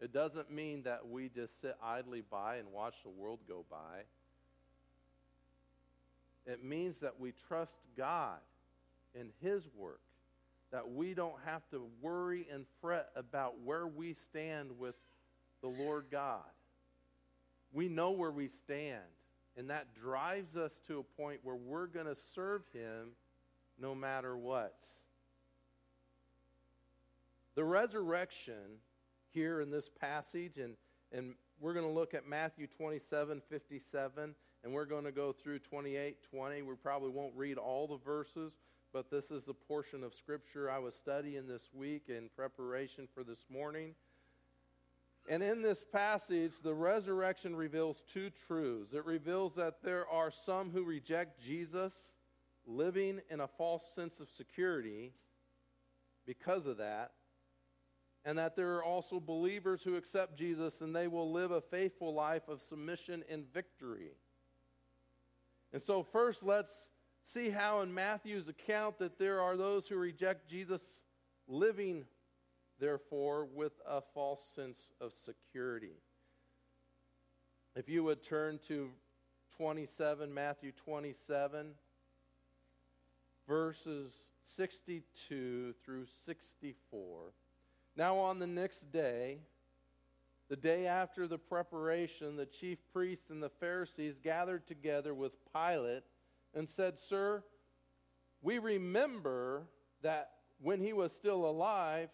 It 0.00 0.10
doesn't 0.10 0.50
mean 0.50 0.84
that 0.84 1.06
we 1.06 1.28
just 1.28 1.60
sit 1.60 1.76
idly 1.84 2.22
by 2.22 2.56
and 2.56 2.72
watch 2.72 2.94
the 3.02 3.10
world 3.10 3.40
go 3.46 3.66
by. 3.70 4.04
It 6.46 6.64
means 6.64 7.00
that 7.00 7.20
we 7.20 7.34
trust 7.46 7.76
God 7.94 8.38
in 9.14 9.28
His 9.42 9.68
work, 9.76 10.00
that 10.72 10.90
we 10.90 11.12
don't 11.12 11.38
have 11.44 11.68
to 11.72 11.84
worry 12.00 12.46
and 12.50 12.64
fret 12.80 13.10
about 13.16 13.60
where 13.62 13.86
we 13.86 14.14
stand 14.14 14.78
with 14.78 14.94
the 15.60 15.68
Lord 15.68 16.06
God. 16.10 16.40
We 17.70 17.90
know 17.90 18.12
where 18.12 18.32
we 18.32 18.48
stand, 18.48 19.04
and 19.60 19.68
that 19.68 19.94
drives 19.94 20.56
us 20.56 20.72
to 20.86 21.00
a 21.00 21.20
point 21.20 21.38
where 21.42 21.54
we're 21.54 21.86
going 21.86 22.06
to 22.06 22.16
serve 22.34 22.62
Him 22.72 23.10
no 23.78 23.94
matter 23.94 24.34
what. 24.34 24.78
The 27.56 27.64
resurrection 27.64 28.78
here 29.34 29.60
in 29.60 29.70
this 29.70 29.90
passage, 30.00 30.56
and, 30.56 30.76
and 31.12 31.34
we're 31.60 31.74
going 31.74 31.84
to 31.84 31.92
look 31.92 32.14
at 32.14 32.26
Matthew 32.26 32.68
27 32.68 33.42
57, 33.50 34.34
and 34.64 34.72
we're 34.72 34.86
going 34.86 35.04
to 35.04 35.12
go 35.12 35.30
through 35.30 35.58
28 35.58 36.16
20. 36.30 36.62
We 36.62 36.74
probably 36.76 37.10
won't 37.10 37.34
read 37.36 37.58
all 37.58 37.86
the 37.86 37.98
verses, 37.98 38.52
but 38.94 39.10
this 39.10 39.30
is 39.30 39.44
the 39.44 39.52
portion 39.52 40.02
of 40.02 40.14
Scripture 40.14 40.70
I 40.70 40.78
was 40.78 40.94
studying 40.94 41.46
this 41.46 41.68
week 41.74 42.04
in 42.08 42.30
preparation 42.34 43.08
for 43.14 43.24
this 43.24 43.44
morning. 43.52 43.94
And 45.30 45.42
in 45.42 45.62
this 45.62 45.82
passage, 45.92 46.52
the 46.62 46.74
resurrection 46.74 47.56
reveals 47.56 48.02
two 48.12 48.30
truths. 48.46 48.92
It 48.92 49.06
reveals 49.06 49.54
that 49.54 49.76
there 49.82 50.06
are 50.08 50.32
some 50.44 50.70
who 50.70 50.82
reject 50.82 51.40
Jesus, 51.40 51.94
living 52.66 53.20
in 53.30 53.40
a 53.40 53.46
false 53.46 53.84
sense 53.94 54.20
of 54.20 54.28
security 54.28 55.12
because 56.26 56.66
of 56.66 56.76
that 56.78 57.12
and 58.24 58.36
that 58.38 58.54
there 58.54 58.74
are 58.76 58.84
also 58.84 59.18
believers 59.18 59.82
who 59.82 59.96
accept 59.96 60.36
Jesus 60.36 60.80
and 60.80 60.94
they 60.94 61.08
will 61.08 61.32
live 61.32 61.52
a 61.52 61.60
faithful 61.60 62.12
life 62.12 62.48
of 62.48 62.60
submission 62.60 63.24
and 63.30 63.50
victory. 63.52 64.10
And 65.72 65.80
so, 65.80 66.02
first, 66.02 66.42
let's 66.42 66.88
see 67.24 67.50
how 67.50 67.80
in 67.80 67.94
Matthew's 67.94 68.48
account 68.48 68.98
that 68.98 69.18
there 69.18 69.40
are 69.40 69.56
those 69.56 69.86
who 69.86 69.96
reject 69.96 70.50
Jesus 70.50 70.82
living, 71.46 72.04
therefore, 72.80 73.44
with 73.44 73.72
a 73.86 74.00
false 74.00 74.40
sense 74.56 74.90
of 75.00 75.12
security. 75.24 75.92
If 77.76 77.88
you 77.88 78.02
would 78.02 78.22
turn 78.22 78.58
to 78.66 78.90
27, 79.56 80.32
Matthew 80.32 80.72
27, 80.84 81.72
verses 83.46 84.12
62 84.56 85.74
through 85.84 86.06
64. 86.24 87.32
Now, 87.96 88.16
on 88.16 88.38
the 88.38 88.46
next 88.46 88.90
day, 88.90 89.38
the 90.48 90.56
day 90.56 90.86
after 90.86 91.28
the 91.28 91.38
preparation, 91.38 92.36
the 92.36 92.46
chief 92.46 92.78
priests 92.92 93.30
and 93.30 93.42
the 93.42 93.50
Pharisees 93.50 94.16
gathered 94.22 94.66
together 94.66 95.14
with 95.14 95.32
Pilate 95.54 96.02
and 96.54 96.68
said, 96.68 96.98
Sir, 96.98 97.44
we 98.42 98.58
remember 98.58 99.68
that 100.02 100.30
when 100.60 100.80
he 100.80 100.92
was 100.92 101.12
still 101.12 101.44
alive, 101.44 102.08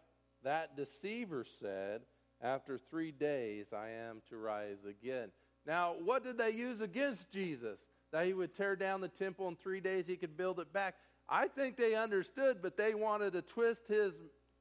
that 0.46 0.76
deceiver 0.76 1.44
said, 1.60 2.02
After 2.40 2.78
three 2.78 3.12
days 3.12 3.66
I 3.72 3.90
am 3.90 4.22
to 4.30 4.36
rise 4.36 4.84
again. 4.88 5.30
Now, 5.66 5.96
what 6.04 6.22
did 6.24 6.38
they 6.38 6.50
use 6.50 6.80
against 6.80 7.30
Jesus? 7.30 7.78
That 8.12 8.26
he 8.26 8.32
would 8.32 8.54
tear 8.54 8.76
down 8.76 9.00
the 9.00 9.08
temple 9.08 9.48
in 9.48 9.56
three 9.56 9.80
days, 9.80 10.06
he 10.06 10.16
could 10.16 10.36
build 10.36 10.60
it 10.60 10.72
back. 10.72 10.94
I 11.28 11.48
think 11.48 11.76
they 11.76 11.96
understood, 11.96 12.58
but 12.62 12.76
they 12.76 12.94
wanted 12.94 13.32
to 13.32 13.42
twist 13.42 13.82
his 13.88 14.12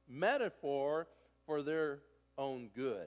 metaphor 0.08 1.06
for 1.46 1.62
their 1.62 2.00
own 2.36 2.70
good. 2.74 3.06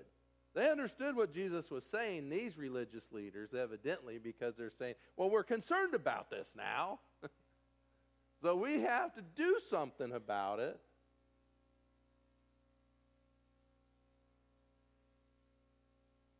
They 0.55 0.69
understood 0.69 1.17
what 1.17 1.33
Jesus 1.33 1.69
was 1.69 1.83
saying, 1.83 2.29
these 2.29 2.57
religious 2.57 3.11
leaders, 3.11 3.53
evidently, 3.53 4.17
because 4.17 4.55
they're 4.55 4.71
saying, 4.71 4.95
well, 5.17 5.29
we're 5.29 5.43
concerned 5.43 5.93
about 5.93 6.29
this 6.29 6.47
now. 6.55 6.99
so 8.41 8.55
we 8.55 8.79
have 8.79 9.13
to 9.15 9.21
do 9.35 9.59
something 9.69 10.13
about 10.13 10.59
it. 10.59 10.79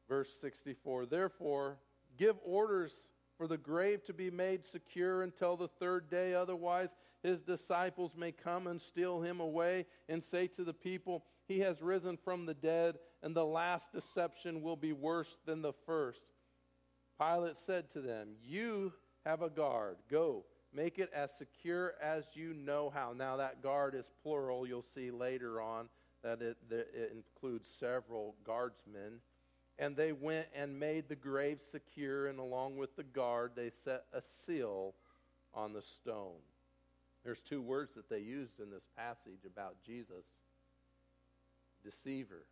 Verse 0.10 0.30
64 0.42 1.06
Therefore, 1.06 1.78
give 2.18 2.36
orders 2.44 2.92
for 3.38 3.48
the 3.48 3.58
grave 3.58 4.04
to 4.04 4.14
be 4.14 4.30
made 4.30 4.66
secure 4.66 5.22
until 5.22 5.56
the 5.56 5.70
third 5.70 6.10
day, 6.10 6.34
otherwise, 6.34 6.90
his 7.24 7.42
disciples 7.42 8.12
may 8.18 8.32
come 8.32 8.68
and 8.68 8.82
steal 8.82 9.22
him 9.22 9.40
away 9.40 9.86
and 10.10 10.24
say 10.24 10.48
to 10.48 10.64
the 10.64 10.74
people, 10.74 11.24
He 11.48 11.60
has 11.60 11.82
risen 11.82 12.18
from 12.18 12.46
the 12.46 12.54
dead, 12.54 12.98
and 13.24 13.36
the 13.36 13.46
last 13.46 13.94
deception 13.94 14.62
will 14.62 14.76
be 14.76 14.94
worse 14.94 15.38
than 15.46 15.62
the 15.62 15.74
first. 15.86 16.22
Pilate 17.20 17.56
said 17.56 17.90
to 17.92 18.02
them, 18.02 18.30
You 18.44 18.94
have 19.26 19.42
a 19.42 19.50
guard. 19.50 19.98
Go, 20.10 20.46
make 20.74 21.00
it 21.00 21.12
as 21.14 21.32
secure 21.34 21.94
as 22.02 22.26
you 22.34 22.54
know 22.54 22.90
how. 22.90 23.14
Now, 23.14 23.38
that 23.38 23.62
guard 23.62 23.96
is 23.96 24.10
plural. 24.24 24.66
You'll 24.66 24.86
see 24.96 25.12
later 25.12 25.62
on 25.62 25.90
that 26.24 26.42
it, 26.42 26.58
that 26.70 26.88
it 26.94 27.14
includes 27.14 27.70
several 27.80 28.36
guardsmen. 28.44 29.20
And 29.80 29.96
they 29.96 30.12
went 30.12 30.48
and 30.54 30.78
made 30.78 31.08
the 31.08 31.16
grave 31.16 31.62
secure, 31.72 32.28
and 32.28 32.38
along 32.38 32.76
with 32.78 32.96
the 32.98 33.04
guard, 33.04 33.54
they 33.56 33.70
set 33.70 34.04
a 34.14 34.22
seal 34.22 34.94
on 35.54 35.74
the 35.74 35.82
stone. 35.82 36.42
There's 37.24 37.40
two 37.40 37.62
words 37.62 37.96
that 37.96 38.10
they 38.10 38.20
used 38.20 38.60
in 38.60 38.70
this 38.70 38.86
passage 38.98 39.46
about 39.46 39.76
Jesus 39.86 40.26
deceiver 41.84 42.46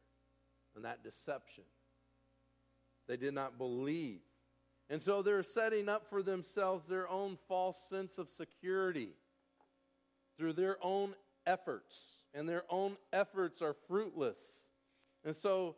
and 0.75 0.85
that 0.85 1.03
deception. 1.03 1.65
They 3.07 3.17
did 3.17 3.33
not 3.33 3.57
believe 3.57 4.19
And 4.89 5.01
so 5.01 5.21
they're 5.21 5.43
setting 5.43 5.89
up 5.89 6.09
for 6.09 6.23
themselves 6.23 6.87
their 6.87 7.09
own 7.09 7.37
false 7.47 7.77
sense 7.89 8.17
of 8.17 8.29
security 8.29 9.09
through 10.37 10.53
their 10.53 10.77
own 10.81 11.13
efforts, 11.45 11.97
and 12.33 12.47
their 12.47 12.63
own 12.69 12.95
efforts 13.11 13.61
are 13.61 13.75
fruitless. 13.87 14.39
And 15.25 15.35
so 15.35 15.75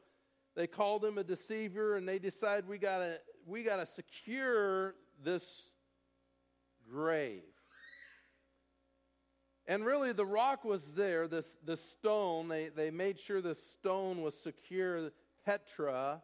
they 0.55 0.67
called 0.67 1.05
him 1.05 1.17
a 1.17 1.23
deceiver, 1.23 1.95
and 1.95 2.07
they 2.07 2.19
decide 2.19 2.67
we 2.67 2.77
gotta 2.77 3.19
we 3.45 3.63
gotta 3.63 3.85
secure 3.85 4.95
this 5.23 5.43
grave. 6.91 7.43
And 9.69 9.85
really, 9.85 10.13
the 10.13 10.25
rock 10.25 10.65
was 10.65 10.81
there, 10.95 11.27
this, 11.27 11.45
this 11.63 11.79
stone. 11.91 12.47
They, 12.47 12.69
they 12.69 12.89
made 12.89 13.19
sure 13.19 13.39
the 13.39 13.55
stone 13.73 14.23
was 14.23 14.33
secure, 14.43 15.11
Petra, 15.45 16.23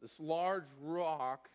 this 0.00 0.18
large 0.18 0.64
rock. 0.80 1.50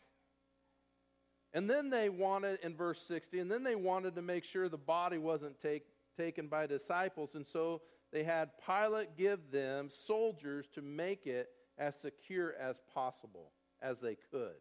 And 1.54 1.68
then 1.68 1.90
they 1.90 2.10
wanted, 2.10 2.60
in 2.62 2.76
verse 2.76 3.02
60, 3.08 3.40
and 3.40 3.52
then 3.52 3.64
they 3.64 3.74
wanted 3.74 4.14
to 4.14 4.22
make 4.22 4.44
sure 4.44 4.70
the 4.70 4.78
body 4.78 5.18
wasn't 5.18 5.60
take, 5.60 5.86
taken 6.16 6.50
by 6.50 6.68
disciples. 6.68 7.34
And 7.34 7.48
so 7.48 7.82
they 8.14 8.24
had 8.24 8.52
Pilate 8.64 9.18
give 9.18 9.50
them 9.50 9.90
soldiers 10.06 10.68
to 10.76 10.84
make 10.84 11.26
it 11.26 11.50
as 11.78 11.96
secure 11.96 12.54
as 12.60 12.78
possible, 12.94 13.52
as 13.82 14.00
they 14.00 14.18
could. 14.32 14.60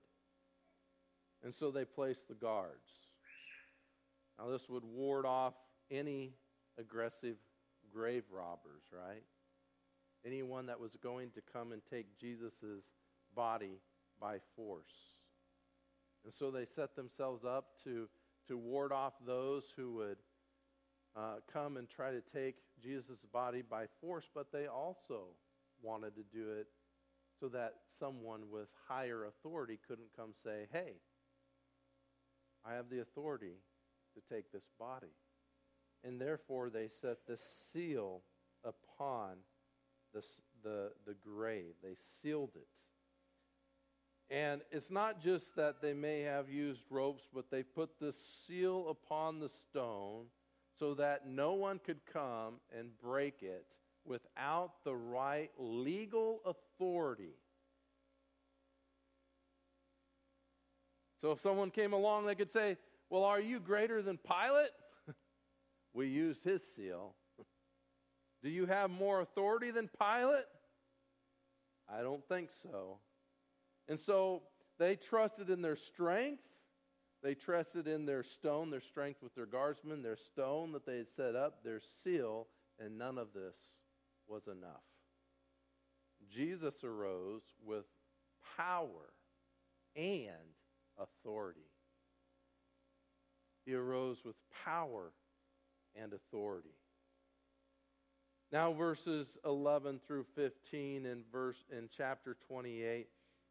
And 1.42 1.54
so 1.54 1.70
they 1.70 1.84
placed 1.84 2.28
the 2.28 2.34
guards. 2.34 2.88
Now, 4.38 4.48
this 4.50 4.68
would 4.68 4.84
ward 4.84 5.24
off 5.24 5.54
any 5.90 6.34
aggressive 6.78 7.36
grave 7.92 8.24
robbers, 8.30 8.82
right? 8.92 9.22
Anyone 10.24 10.66
that 10.66 10.80
was 10.80 10.96
going 11.02 11.30
to 11.30 11.40
come 11.52 11.72
and 11.72 11.80
take 11.90 12.18
Jesus' 12.18 12.84
body 13.34 13.80
by 14.20 14.38
force. 14.54 15.14
And 16.24 16.34
so 16.34 16.50
they 16.50 16.64
set 16.64 16.96
themselves 16.96 17.44
up 17.44 17.82
to, 17.84 18.08
to 18.48 18.58
ward 18.58 18.92
off 18.92 19.14
those 19.24 19.64
who 19.76 19.94
would 19.94 20.18
uh, 21.16 21.36
come 21.50 21.76
and 21.76 21.88
try 21.88 22.10
to 22.10 22.20
take 22.34 22.56
Jesus' 22.82 23.24
body 23.32 23.62
by 23.62 23.86
force, 24.00 24.28
but 24.34 24.52
they 24.52 24.66
also 24.66 25.28
wanted 25.82 26.14
to 26.16 26.22
do 26.22 26.50
it 26.50 26.66
so 27.38 27.48
that 27.48 27.74
someone 27.98 28.50
with 28.50 28.68
higher 28.88 29.24
authority 29.24 29.78
couldn't 29.86 30.08
come 30.16 30.32
say, 30.42 30.66
hey, 30.72 30.94
I 32.64 32.74
have 32.74 32.88
the 32.90 33.00
authority 33.00 33.56
to 34.14 34.34
take 34.34 34.50
this 34.52 34.68
body 34.78 35.12
and 36.04 36.20
therefore 36.20 36.70
they 36.70 36.88
set 37.00 37.26
the 37.26 37.38
seal 37.70 38.22
upon 38.64 39.36
the, 40.14 40.22
the, 40.62 40.92
the 41.06 41.14
grave. 41.14 41.74
They 41.82 41.96
sealed 42.00 42.52
it. 42.54 42.66
And 44.28 44.62
it's 44.70 44.90
not 44.90 45.22
just 45.22 45.54
that 45.56 45.80
they 45.80 45.94
may 45.94 46.22
have 46.22 46.48
used 46.48 46.82
ropes, 46.90 47.24
but 47.32 47.50
they 47.50 47.62
put 47.62 48.00
the 48.00 48.14
seal 48.46 48.88
upon 48.88 49.38
the 49.38 49.50
stone 49.68 50.26
so 50.78 50.94
that 50.94 51.28
no 51.28 51.54
one 51.54 51.78
could 51.78 52.00
come 52.12 52.54
and 52.76 52.90
break 53.00 53.42
it 53.42 53.76
without 54.06 54.72
the 54.84 54.94
right 54.94 55.50
legal 55.58 56.40
authority. 56.44 57.34
So 61.20 61.32
if 61.32 61.40
someone 61.40 61.70
came 61.70 61.92
along, 61.92 62.26
they 62.26 62.34
could 62.34 62.52
say, 62.52 62.76
Well, 63.10 63.24
are 63.24 63.40
you 63.40 63.58
greater 63.60 64.02
than 64.02 64.18
Pilate? 64.18 64.70
we 65.94 66.08
used 66.08 66.44
his 66.44 66.62
seal. 66.62 67.14
Do 68.42 68.50
you 68.50 68.66
have 68.66 68.90
more 68.90 69.20
authority 69.20 69.70
than 69.70 69.88
Pilate? 69.98 70.44
I 71.88 72.02
don't 72.02 72.26
think 72.28 72.50
so. 72.62 72.98
And 73.88 73.98
so 73.98 74.42
they 74.78 74.96
trusted 74.96 75.50
in 75.50 75.62
their 75.62 75.76
strength. 75.76 76.42
They 77.22 77.34
trusted 77.34 77.88
in 77.88 78.04
their 78.04 78.22
stone, 78.22 78.70
their 78.70 78.80
strength 78.80 79.22
with 79.22 79.34
their 79.34 79.46
guardsmen, 79.46 80.02
their 80.02 80.16
stone 80.16 80.72
that 80.72 80.84
they 80.84 80.98
had 80.98 81.08
set 81.08 81.34
up, 81.34 81.64
their 81.64 81.80
seal, 82.04 82.46
and 82.78 82.98
none 82.98 83.18
of 83.18 83.28
this 83.32 83.56
was 84.28 84.46
enough. 84.46 84.82
Jesus 86.32 86.82
arose 86.84 87.42
with 87.64 87.84
power 88.56 89.12
and 89.94 90.26
authority. 90.98 91.60
He 93.64 93.74
arose 93.74 94.18
with 94.24 94.36
power 94.64 95.12
and 96.00 96.12
authority. 96.12 96.74
Now, 98.52 98.72
verses 98.72 99.36
11 99.44 100.00
through 100.06 100.24
15 100.36 101.04
in, 101.04 101.22
verse, 101.32 101.64
in 101.76 101.88
chapter 101.94 102.36
28, 102.46 103.08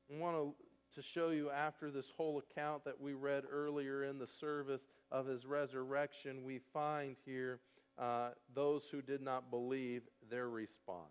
I 0.09 0.17
want 0.17 0.37
to, 0.37 0.53
to 0.95 1.01
show 1.01 1.29
you 1.31 1.49
after 1.49 1.91
this 1.91 2.09
whole 2.15 2.39
account 2.39 2.85
that 2.85 2.99
we 2.99 3.13
read 3.13 3.43
earlier 3.51 4.05
in 4.05 4.17
the 4.17 4.27
service 4.27 4.87
of 5.11 5.25
his 5.25 5.45
resurrection, 5.45 6.45
we 6.45 6.59
find 6.73 7.17
here 7.25 7.59
uh, 7.97 8.29
those 8.53 8.85
who 8.91 9.01
did 9.01 9.21
not 9.21 9.49
believe 9.49 10.03
their 10.29 10.49
response. 10.49 11.09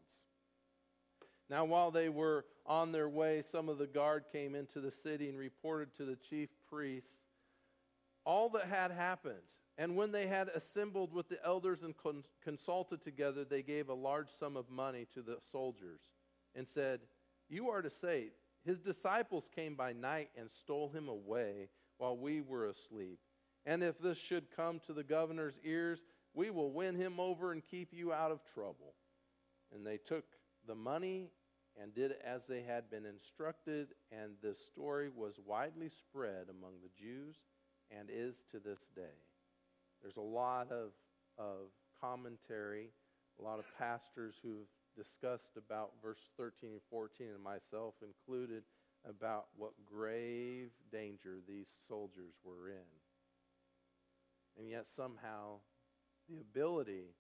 Now, 1.51 1.65
while 1.65 1.91
they 1.91 2.09
were 2.09 2.47
on 2.67 2.93
their 2.93 3.09
way, 3.09 3.43
some 3.43 3.69
of 3.69 3.79
the 3.79 3.87
guard 3.87 4.25
came 4.33 4.55
into 4.55 4.81
the 4.81 4.91
city 4.91 5.29
and 5.29 5.39
reported 5.39 5.95
to 5.97 6.05
the 6.05 6.17
chief 6.17 6.49
priests 6.69 7.19
all 8.25 8.49
that 8.51 8.65
had 8.67 8.91
happened. 8.91 9.43
And 9.77 9.97
when 9.97 10.13
they 10.13 10.27
had 10.27 10.49
assembled 10.49 11.13
with 11.13 11.29
the 11.29 11.45
elders 11.45 11.83
and 11.83 11.97
con- 11.97 12.25
consulted 12.43 13.03
together, 13.03 13.45
they 13.45 13.63
gave 13.63 13.89
a 13.89 13.95
large 13.95 14.29
sum 14.39 14.57
of 14.57 14.71
money 14.71 15.07
to 15.15 15.23
the 15.23 15.39
soldiers 15.51 16.01
and 16.55 16.67
said, 16.67 17.01
You 17.49 17.71
are 17.71 17.83
to 17.83 17.91
say, 17.91 18.31
His 18.65 18.79
disciples 18.79 19.51
came 19.55 19.75
by 19.75 19.93
night 19.93 20.31
and 20.39 20.51
stole 20.51 20.91
him 20.91 21.09
away 21.09 21.69
while 21.99 22.17
we 22.17 22.41
were 22.41 22.67
asleep. 22.67 23.19
And 23.67 23.83
if 23.83 23.99
this 23.99 24.19
should 24.19 24.55
come 24.55 24.81
to 24.87 24.93
the 24.93 25.03
governor's 25.03 25.59
ears, 25.65 26.01
we 26.35 26.51
will 26.51 26.71
win 26.71 26.97
him 26.97 27.21
over 27.21 27.53
and 27.53 27.63
keep 27.71 27.93
you 27.93 28.13
out 28.13 28.31
of 28.31 28.41
trouble. 28.53 28.95
And 29.73 29.87
they 29.87 29.99
took 29.99 30.25
the 30.67 30.75
money 30.75 31.31
and 31.81 31.95
did 31.95 32.13
as 32.25 32.47
they 32.47 32.63
had 32.63 32.91
been 32.91 33.05
instructed, 33.05 33.89
and 34.13 34.33
this 34.43 34.59
story 34.73 35.09
was 35.15 35.35
widely 35.45 35.89
spread 35.89 36.47
among 36.49 36.75
the 36.83 36.91
Jews 36.97 37.37
and 37.91 38.09
is 38.13 38.45
to 38.53 38.59
this 38.59 38.81
day. 38.95 39.17
There's 40.03 40.17
a 40.17 40.21
lot 40.21 40.71
of, 40.71 40.91
of 41.39 41.71
commentary, 42.01 42.91
a 43.41 43.43
lot 43.43 43.59
of 43.59 43.65
pastors 43.79 44.37
who've 44.43 44.69
discussed 44.97 45.57
about 45.57 45.93
verse 46.03 46.31
13 46.37 46.71
and 46.73 46.81
14, 46.91 47.29
and 47.35 47.43
myself 47.43 47.95
included, 48.03 48.63
about 49.09 49.47
what 49.57 49.73
grave 49.85 50.71
danger 50.91 51.37
these 51.47 51.69
soldiers 51.89 52.33
were 52.43 52.71
in. 52.71 52.87
And 54.57 54.71
yet, 54.71 54.87
somehow, 54.87 55.59
the 56.29 56.41
ability 56.41 57.15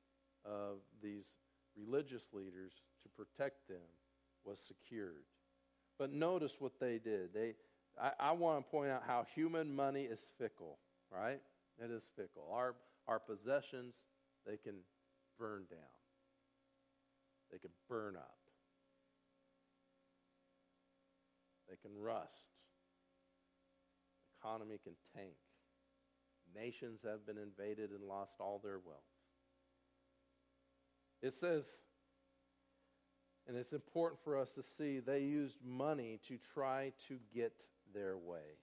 of 0.44 0.78
these 1.02 1.24
religious 1.76 2.22
leaders 2.32 2.72
to 3.02 3.08
protect 3.08 3.68
them 3.68 3.88
was 4.44 4.58
secured. 4.66 5.24
But 5.98 6.12
notice 6.12 6.52
what 6.58 6.72
they 6.80 6.98
did. 6.98 7.32
They, 7.32 7.54
I, 8.00 8.12
I 8.18 8.32
want 8.32 8.64
to 8.64 8.70
point 8.70 8.90
out 8.90 9.02
how 9.06 9.26
human 9.34 9.74
money 9.74 10.02
is 10.02 10.18
fickle, 10.38 10.78
right? 11.10 11.40
It 11.78 11.90
is 11.90 12.02
fickle. 12.16 12.48
Our, 12.52 12.74
our 13.06 13.18
possessions, 13.18 13.94
they 14.46 14.56
can 14.56 14.74
burn 15.38 15.64
down, 15.70 15.78
they 17.50 17.58
can 17.58 17.70
burn 17.88 18.16
up, 18.16 18.36
they 21.68 21.76
can 21.76 21.90
rust, 22.00 22.28
the 24.22 24.48
economy 24.48 24.78
can 24.82 24.92
tank. 25.16 25.34
Nations 26.54 27.00
have 27.04 27.26
been 27.26 27.38
invaded 27.38 27.90
and 27.90 28.04
lost 28.08 28.34
all 28.40 28.60
their 28.62 28.78
wealth. 28.78 29.02
It 31.22 31.32
says, 31.32 31.64
and 33.46 33.56
it's 33.56 33.72
important 33.72 34.20
for 34.22 34.38
us 34.38 34.52
to 34.52 34.62
see, 34.62 35.00
they 35.00 35.20
used 35.20 35.58
money 35.64 36.20
to 36.28 36.38
try 36.54 36.92
to 37.08 37.18
get 37.34 37.62
their 37.94 38.16
way. 38.16 38.58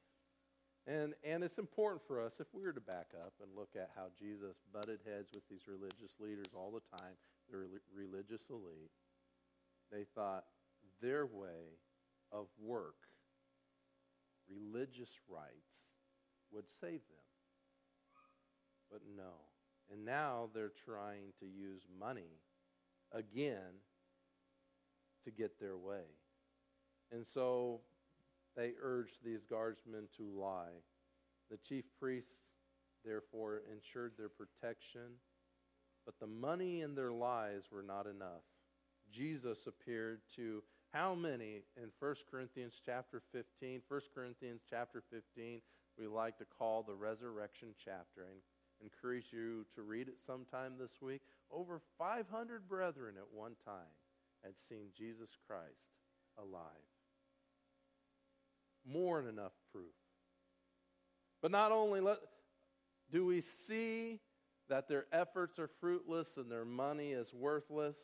And, 0.88 1.14
and 1.24 1.44
it's 1.44 1.60
important 1.60 2.02
for 2.08 2.20
us, 2.20 2.34
if 2.40 2.48
we 2.54 2.64
were 2.64 2.74
to 2.74 2.82
back 2.82 3.08
up 3.24 3.34
and 3.42 3.50
look 3.56 3.70
at 3.76 3.92
how 3.96 4.08
Jesus 4.20 4.56
butted 4.74 5.00
heads 5.06 5.30
with 5.34 5.48
these 5.50 5.68
religious 5.68 6.20
leaders 6.20 6.48
all 6.56 6.72
the 6.72 6.98
time, 6.98 7.14
the 7.52 7.58
religious 7.96 8.42
elite, 8.50 8.92
they 9.92 10.06
thought 10.16 10.46
their 11.02 11.26
way 11.26 11.78
of 12.32 12.48
work, 12.60 12.96
religious 14.50 15.12
rites, 15.30 15.92
would 16.52 16.66
save 16.80 17.02
them. 17.10 17.21
But 18.92 19.02
no. 19.16 19.32
And 19.92 20.06
now 20.06 20.50
they're 20.54 20.72
trying 20.86 21.34
to 21.40 21.46
use 21.46 21.84
money 22.00 22.40
again 23.12 23.80
to 25.26 25.32
get 25.32 25.60
their 25.60 25.78
way. 25.78 26.06
And 27.12 27.26
so 27.34 27.82
they 28.56 28.74
urged 28.82 29.18
these 29.24 29.44
guardsmen 29.50 30.08
to 30.18 30.40
lie. 30.40 30.80
The 31.50 31.58
chief 31.58 31.86
priests, 32.00 32.40
therefore, 33.06 33.62
ensured 33.72 34.14
their 34.18 34.30
protection, 34.30 35.18
but 36.06 36.16
the 36.20 36.28
money 36.28 36.82
and 36.82 36.98
their 36.98 37.12
lies 37.12 37.64
were 37.72 37.84
not 37.84 38.08
enough. 38.08 38.44
Jesus 39.12 39.68
appeared 39.68 40.22
to 40.38 40.64
How 40.94 41.16
many 41.16 41.64
in 41.78 41.90
1 42.00 42.16
Corinthians 42.30 42.74
chapter 42.86 43.22
15, 43.32 43.82
1 43.88 44.02
Corinthians 44.14 44.62
chapter 44.70 45.04
15, 45.10 45.62
we 45.98 46.08
like 46.08 46.38
to 46.38 46.46
call 46.46 46.84
the 46.84 46.96
resurrection 46.96 47.70
chapter 47.84 48.24
and 48.30 48.42
encourage 48.84 49.28
you 49.32 49.66
to 49.76 49.82
read 49.82 50.08
it 50.08 50.16
sometime 50.26 50.74
this 50.80 51.02
week. 51.02 51.22
Over 51.52 51.82
500 51.98 52.68
brethren 52.68 53.16
at 53.18 53.34
one 53.34 53.56
time 53.66 53.96
had 54.44 54.54
seen 54.58 54.88
Jesus 54.98 55.30
Christ 55.48 55.90
alive. 56.38 56.64
More 58.86 59.22
than 59.22 59.38
enough 59.38 59.54
proof. 59.72 59.86
But 61.42 61.52
not 61.52 61.72
only 61.72 62.02
let, 62.02 62.18
do 63.12 63.26
we 63.26 63.42
see 63.42 64.20
that 64.70 64.88
their 64.88 65.06
efforts 65.12 65.60
are 65.60 65.70
fruitless 65.80 66.38
and 66.38 66.52
their 66.52 66.66
money 66.66 67.12
is 67.12 67.34
worthless, 67.34 67.98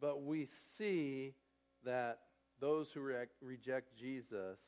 but 0.00 0.22
we 0.22 0.48
see 0.76 1.34
that 1.84 2.18
those 2.60 2.90
who 2.92 3.00
re- 3.00 3.26
reject 3.40 3.96
Jesus, 3.98 4.60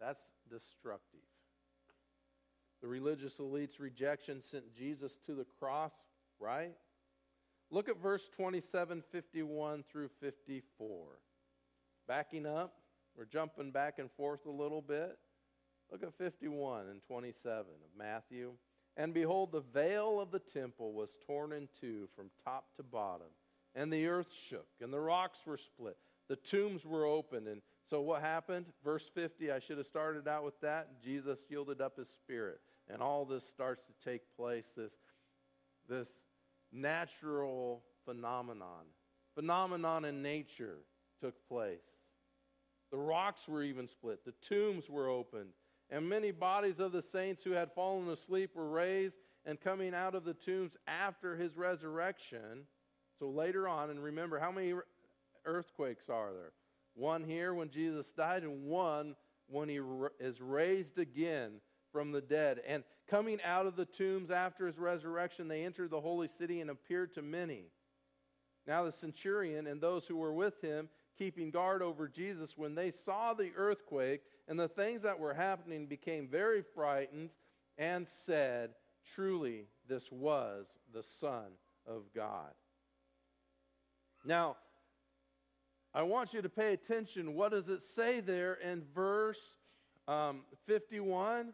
that's 0.00 0.20
destructive. 0.50 1.20
The 2.84 2.90
religious 2.90 3.38
elite's 3.38 3.80
rejection 3.80 4.42
sent 4.42 4.74
Jesus 4.76 5.18
to 5.24 5.32
the 5.32 5.46
cross, 5.58 5.94
right? 6.38 6.74
Look 7.70 7.88
at 7.88 7.96
verse 7.96 8.28
27, 8.36 9.02
51 9.10 9.84
through 9.90 10.10
54. 10.20 11.06
Backing 12.06 12.44
up, 12.44 12.74
we're 13.16 13.24
jumping 13.24 13.70
back 13.70 13.98
and 13.98 14.10
forth 14.10 14.44
a 14.44 14.50
little 14.50 14.82
bit. 14.82 15.16
Look 15.90 16.02
at 16.02 16.12
51 16.12 16.88
and 16.88 17.00
27 17.08 17.60
of 17.60 17.98
Matthew. 17.98 18.52
And 18.98 19.14
behold, 19.14 19.52
the 19.52 19.64
veil 19.72 20.20
of 20.20 20.30
the 20.30 20.38
temple 20.38 20.92
was 20.92 21.16
torn 21.26 21.52
in 21.52 21.70
two 21.80 22.06
from 22.14 22.26
top 22.44 22.66
to 22.76 22.82
bottom, 22.82 23.28
and 23.74 23.90
the 23.90 24.06
earth 24.08 24.28
shook, 24.46 24.68
and 24.82 24.92
the 24.92 25.00
rocks 25.00 25.38
were 25.46 25.56
split. 25.56 25.96
The 26.28 26.36
tombs 26.36 26.84
were 26.84 27.06
opened. 27.06 27.48
And 27.48 27.62
so 27.88 28.02
what 28.02 28.20
happened? 28.20 28.66
Verse 28.84 29.08
50, 29.14 29.50
I 29.52 29.58
should 29.58 29.78
have 29.78 29.86
started 29.86 30.28
out 30.28 30.44
with 30.44 30.60
that. 30.60 31.02
Jesus 31.02 31.38
yielded 31.48 31.80
up 31.80 31.96
his 31.96 32.08
spirit. 32.08 32.60
And 32.92 33.00
all 33.00 33.24
this 33.24 33.48
starts 33.48 33.82
to 33.84 34.10
take 34.10 34.22
place, 34.36 34.68
this, 34.76 34.92
this 35.88 36.08
natural 36.72 37.82
phenomenon. 38.04 38.84
Phenomenon 39.34 40.04
in 40.04 40.22
nature 40.22 40.78
took 41.20 41.34
place. 41.48 41.82
The 42.90 42.98
rocks 42.98 43.48
were 43.48 43.62
even 43.62 43.88
split, 43.88 44.24
the 44.24 44.34
tombs 44.46 44.88
were 44.88 45.08
opened, 45.08 45.50
and 45.90 46.08
many 46.08 46.30
bodies 46.30 46.78
of 46.78 46.92
the 46.92 47.02
saints 47.02 47.42
who 47.42 47.50
had 47.50 47.72
fallen 47.72 48.08
asleep 48.08 48.50
were 48.54 48.68
raised 48.68 49.16
and 49.44 49.60
coming 49.60 49.94
out 49.94 50.14
of 50.14 50.24
the 50.24 50.34
tombs 50.34 50.76
after 50.86 51.36
his 51.36 51.56
resurrection. 51.56 52.66
So 53.18 53.28
later 53.28 53.66
on, 53.68 53.90
and 53.90 54.02
remember, 54.02 54.38
how 54.38 54.52
many 54.52 54.74
earthquakes 55.44 56.08
are 56.08 56.32
there? 56.32 56.52
One 56.94 57.24
here 57.24 57.52
when 57.52 57.70
Jesus 57.70 58.12
died, 58.12 58.44
and 58.44 58.64
one 58.64 59.16
when 59.48 59.68
he 59.68 59.80
is 60.20 60.40
raised 60.40 60.98
again 60.98 61.60
from 61.94 62.10
the 62.10 62.20
dead. 62.20 62.60
And 62.66 62.82
coming 63.08 63.38
out 63.44 63.66
of 63.66 63.76
the 63.76 63.84
tombs 63.84 64.32
after 64.32 64.66
his 64.66 64.76
resurrection, 64.76 65.46
they 65.46 65.64
entered 65.64 65.90
the 65.90 66.00
holy 66.00 66.26
city 66.26 66.60
and 66.60 66.68
appeared 66.68 67.14
to 67.14 67.22
many. 67.22 67.66
Now, 68.66 68.84
the 68.84 68.90
centurion 68.90 69.68
and 69.68 69.80
those 69.80 70.04
who 70.04 70.16
were 70.16 70.32
with 70.32 70.60
him, 70.60 70.88
keeping 71.16 71.52
guard 71.52 71.82
over 71.82 72.08
Jesus, 72.08 72.58
when 72.58 72.74
they 72.74 72.90
saw 72.90 73.32
the 73.32 73.52
earthquake 73.56 74.22
and 74.48 74.58
the 74.58 74.66
things 74.66 75.02
that 75.02 75.20
were 75.20 75.34
happening, 75.34 75.86
became 75.86 76.26
very 76.26 76.64
frightened 76.74 77.30
and 77.78 78.08
said, 78.08 78.70
Truly, 79.14 79.66
this 79.88 80.10
was 80.10 80.66
the 80.92 81.04
Son 81.20 81.52
of 81.86 82.02
God. 82.12 82.50
Now, 84.24 84.56
I 85.94 86.02
want 86.02 86.34
you 86.34 86.42
to 86.42 86.48
pay 86.48 86.72
attention. 86.72 87.34
What 87.34 87.52
does 87.52 87.68
it 87.68 87.82
say 87.82 88.18
there 88.18 88.54
in 88.54 88.82
verse 88.92 89.38
um, 90.08 90.40
51? 90.66 91.52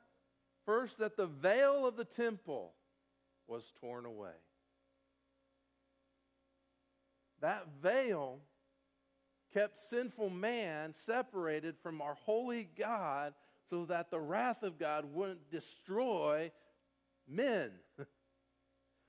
First, 0.71 0.99
that 0.99 1.17
the 1.17 1.27
veil 1.27 1.85
of 1.85 1.97
the 1.97 2.05
temple 2.05 2.75
was 3.49 3.73
torn 3.81 4.05
away. 4.05 4.39
That 7.41 7.67
veil 7.83 8.39
kept 9.53 9.77
sinful 9.89 10.31
man 10.31 10.95
separated 10.95 11.75
from 11.83 12.01
our 12.01 12.15
holy 12.15 12.69
God 12.79 13.35
so 13.69 13.85
that 13.87 14.13
the 14.13 14.21
wrath 14.21 14.63
of 14.63 14.79
God 14.79 15.07
wouldn't 15.13 15.51
destroy 15.51 16.53
men. 17.27 17.73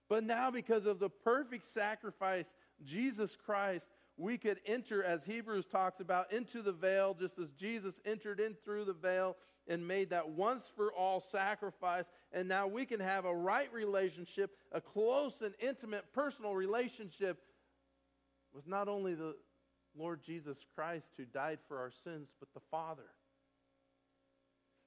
but 0.09 0.23
now, 0.23 0.49
because 0.49 0.87
of 0.87 0.97
the 0.97 1.11
perfect 1.11 1.65
sacrifice, 1.65 2.47
Jesus 2.83 3.37
Christ, 3.45 3.87
we 4.17 4.39
could 4.39 4.61
enter, 4.65 5.03
as 5.03 5.25
Hebrews 5.25 5.67
talks 5.67 5.99
about, 5.99 6.33
into 6.33 6.63
the 6.63 6.71
veil, 6.71 7.13
just 7.13 7.37
as 7.37 7.51
Jesus 7.51 8.01
entered 8.03 8.39
in 8.39 8.55
through 8.65 8.85
the 8.85 8.93
veil 8.93 9.35
and 9.67 9.87
made 9.87 10.09
that 10.09 10.29
once 10.29 10.63
for 10.75 10.91
all 10.93 11.19
sacrifice. 11.31 12.05
And 12.31 12.47
now 12.47 12.67
we 12.67 12.85
can 12.85 12.99
have 12.99 13.25
a 13.25 13.35
right 13.35 13.71
relationship, 13.73 14.57
a 14.71 14.81
close 14.81 15.33
and 15.41 15.53
intimate 15.59 16.11
personal 16.13 16.55
relationship 16.55 17.41
with 18.53 18.67
not 18.67 18.87
only 18.87 19.13
the 19.13 19.35
Lord 19.97 20.21
Jesus 20.23 20.57
Christ 20.75 21.09
who 21.17 21.25
died 21.25 21.59
for 21.67 21.77
our 21.77 21.91
sins, 22.03 22.29
but 22.39 22.53
the 22.53 22.61
Father. 22.71 23.09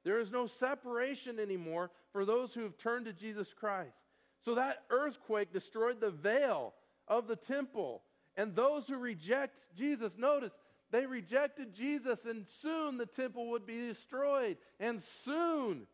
There 0.05 0.21
is 0.21 0.31
no 0.31 0.47
separation 0.47 1.39
anymore 1.39 1.91
for 2.13 2.25
those 2.25 2.53
who 2.53 2.63
have 2.63 2.77
turned 2.77 3.07
to 3.07 3.13
Jesus 3.13 3.55
Christ. 3.59 3.97
So 4.45 4.55
that 4.57 4.83
earthquake 4.91 5.53
destroyed 5.53 6.01
the 6.01 6.11
veil 6.11 6.75
of 7.09 7.27
the 7.27 7.37
temple. 7.37 8.03
And 8.37 8.55
those 8.55 8.87
who 8.87 8.97
reject 8.97 9.65
Jesus, 9.77 10.19
notice, 10.19 10.53
they 10.95 11.07
rejected 11.07 11.75
Jesus, 11.75 12.25
and 12.25 12.47
soon 12.63 12.99
the 12.99 13.07
temple 13.07 13.51
would 13.51 13.67
be 13.67 13.89
destroyed, 13.89 14.59
and 14.79 15.03
soon 15.25 15.89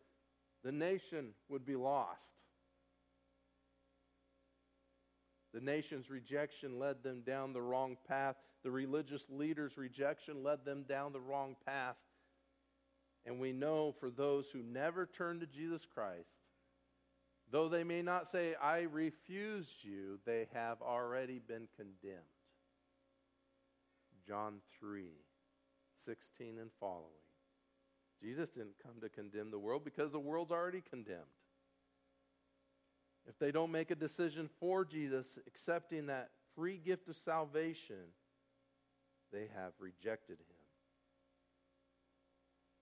the 0.62 0.72
nation 0.72 1.28
would 1.48 1.64
be 1.64 1.74
lost. 1.74 2.20
The 5.54 5.62
nation's 5.62 6.10
rejection 6.10 6.78
led 6.78 7.02
them 7.02 7.22
down 7.22 7.54
the 7.54 7.62
wrong 7.62 7.96
path. 8.06 8.36
The 8.62 8.70
religious 8.70 9.24
leaders' 9.30 9.78
rejection 9.78 10.42
led 10.42 10.66
them 10.66 10.84
down 10.86 11.14
the 11.14 11.20
wrong 11.20 11.56
path. 11.64 11.96
And 13.24 13.40
we 13.40 13.52
know 13.52 13.94
for 14.00 14.10
those 14.10 14.48
who 14.52 14.62
never 14.62 15.06
turn 15.06 15.40
to 15.40 15.46
Jesus 15.46 15.86
Christ, 15.94 16.28
though 17.50 17.70
they 17.70 17.84
may 17.84 18.02
not 18.02 18.28
say, 18.28 18.54
I 18.62 18.80
refuse 18.80 19.66
you, 19.80 20.18
they 20.26 20.46
have 20.52 20.82
already 20.82 21.38
been 21.38 21.68
condemned. 21.74 22.20
John 24.30 24.60
3 24.78 25.08
16 26.04 26.58
and 26.60 26.70
following. 26.78 27.02
Jesus 28.22 28.48
didn't 28.50 28.78
come 28.80 29.00
to 29.00 29.08
condemn 29.08 29.50
the 29.50 29.58
world 29.58 29.82
because 29.84 30.12
the 30.12 30.20
world's 30.20 30.52
already 30.52 30.84
condemned. 30.88 31.18
If 33.28 33.40
they 33.40 33.50
don't 33.50 33.72
make 33.72 33.90
a 33.90 33.96
decision 33.96 34.48
for 34.60 34.84
Jesus, 34.84 35.36
accepting 35.48 36.06
that 36.06 36.30
free 36.54 36.78
gift 36.78 37.08
of 37.08 37.16
salvation, 37.16 38.14
they 39.32 39.48
have 39.56 39.72
rejected 39.80 40.38
him. 40.38 40.56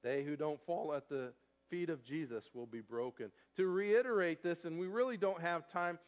They 0.03 0.25
who 0.25 0.37
don't 0.37 0.61
fall 0.67 0.93
at 0.93 1.09
the 1.09 1.33
feet 1.71 1.89
of 1.89 2.05
Jesus 2.05 2.51
will 2.53 2.67
be 2.67 2.83
broken. 2.83 3.31
To 3.57 3.67
reiterate 3.69 4.43
this, 4.43 4.67
and 4.67 4.79
we 4.79 4.87
really 4.87 5.17
don't 5.17 5.41
have 5.41 5.67
time, 5.67 5.99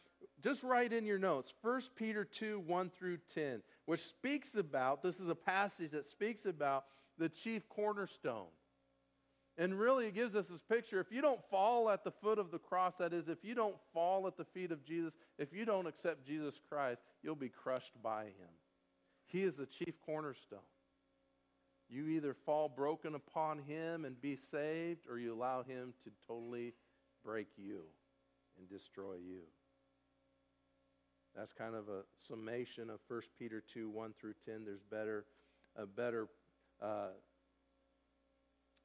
just 0.43 0.61
write 0.61 0.93
in 0.93 1.07
your 1.07 1.17
notes 1.17 1.51
1 1.63 1.81
Peter 1.95 2.23
2 2.25 2.59
1 2.59 2.91
through 2.91 3.17
10, 3.33 3.63
which 3.85 4.01
speaks 4.01 4.55
about 4.55 5.01
this 5.01 5.19
is 5.19 5.29
a 5.29 5.35
passage 5.35 5.91
that 5.91 6.07
speaks 6.07 6.45
about 6.45 6.85
the 7.17 7.29
chief 7.29 7.67
cornerstone. 7.69 8.47
And 9.57 9.77
really, 9.77 10.07
it 10.07 10.15
gives 10.15 10.35
us 10.35 10.47
this 10.47 10.61
picture. 10.61 10.99
If 10.99 11.11
you 11.11 11.21
don't 11.21 11.41
fall 11.49 11.89
at 11.89 12.03
the 12.03 12.11
foot 12.11 12.39
of 12.39 12.51
the 12.51 12.57
cross, 12.57 12.93
that 12.99 13.13
is, 13.13 13.27
if 13.27 13.43
you 13.43 13.53
don't 13.53 13.75
fall 13.93 14.25
at 14.27 14.37
the 14.37 14.45
feet 14.45 14.71
of 14.71 14.83
Jesus, 14.83 15.13
if 15.37 15.53
you 15.53 15.65
don't 15.65 15.87
accept 15.87 16.25
Jesus 16.25 16.55
Christ, 16.69 17.01
you'll 17.21 17.35
be 17.35 17.49
crushed 17.49 18.01
by 18.01 18.23
him. 18.23 18.49
He 19.27 19.43
is 19.43 19.57
the 19.57 19.65
chief 19.65 19.99
cornerstone. 20.05 20.59
You 21.89 22.07
either 22.07 22.33
fall 22.33 22.69
broken 22.69 23.15
upon 23.15 23.59
him 23.59 24.05
and 24.05 24.19
be 24.21 24.37
saved, 24.37 25.01
or 25.09 25.19
you 25.19 25.33
allow 25.33 25.63
him 25.63 25.93
to 26.05 26.11
totally 26.25 26.73
break 27.23 27.47
you 27.57 27.81
and 28.57 28.69
destroy 28.69 29.15
you. 29.15 29.41
That's 31.35 31.53
kind 31.53 31.75
of 31.75 31.87
a 31.87 32.01
summation 32.27 32.89
of 32.89 32.99
1 33.07 33.21
Peter 33.39 33.63
2 33.73 33.89
1 33.89 34.13
through 34.19 34.33
10. 34.45 34.65
There's 34.65 34.83
better, 34.83 35.25
a 35.75 35.85
better, 35.85 36.27
uh, 36.81 37.09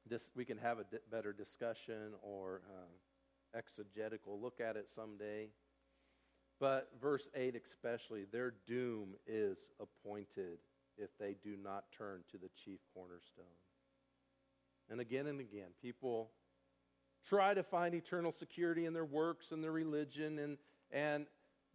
this, 0.09 0.29
we 0.35 0.45
can 0.45 0.57
have 0.57 0.79
a 0.79 0.83
di- 0.83 0.97
better 1.11 1.33
discussion 1.33 2.13
or 2.21 2.61
uh, 2.69 3.57
exegetical 3.57 4.39
look 4.39 4.61
at 4.61 4.77
it 4.77 4.89
someday. 4.93 5.49
But 6.59 6.89
verse 7.01 7.27
8 7.35 7.55
especially, 7.55 8.25
their 8.31 8.53
doom 8.65 9.15
is 9.27 9.57
appointed 9.79 10.59
if 10.97 11.09
they 11.19 11.35
do 11.43 11.55
not 11.61 11.85
turn 11.95 12.23
to 12.31 12.37
the 12.37 12.49
chief 12.63 12.79
cornerstone. 12.93 13.45
And 14.89 15.01
again 15.01 15.27
and 15.27 15.39
again, 15.39 15.69
people 15.81 16.31
try 17.27 17.53
to 17.53 17.61
find 17.61 17.93
eternal 17.93 18.31
security 18.31 18.85
in 18.85 18.93
their 18.93 19.05
works 19.05 19.51
and 19.51 19.63
their 19.63 19.71
religion, 19.71 20.39
and, 20.39 20.57
and 20.91 21.27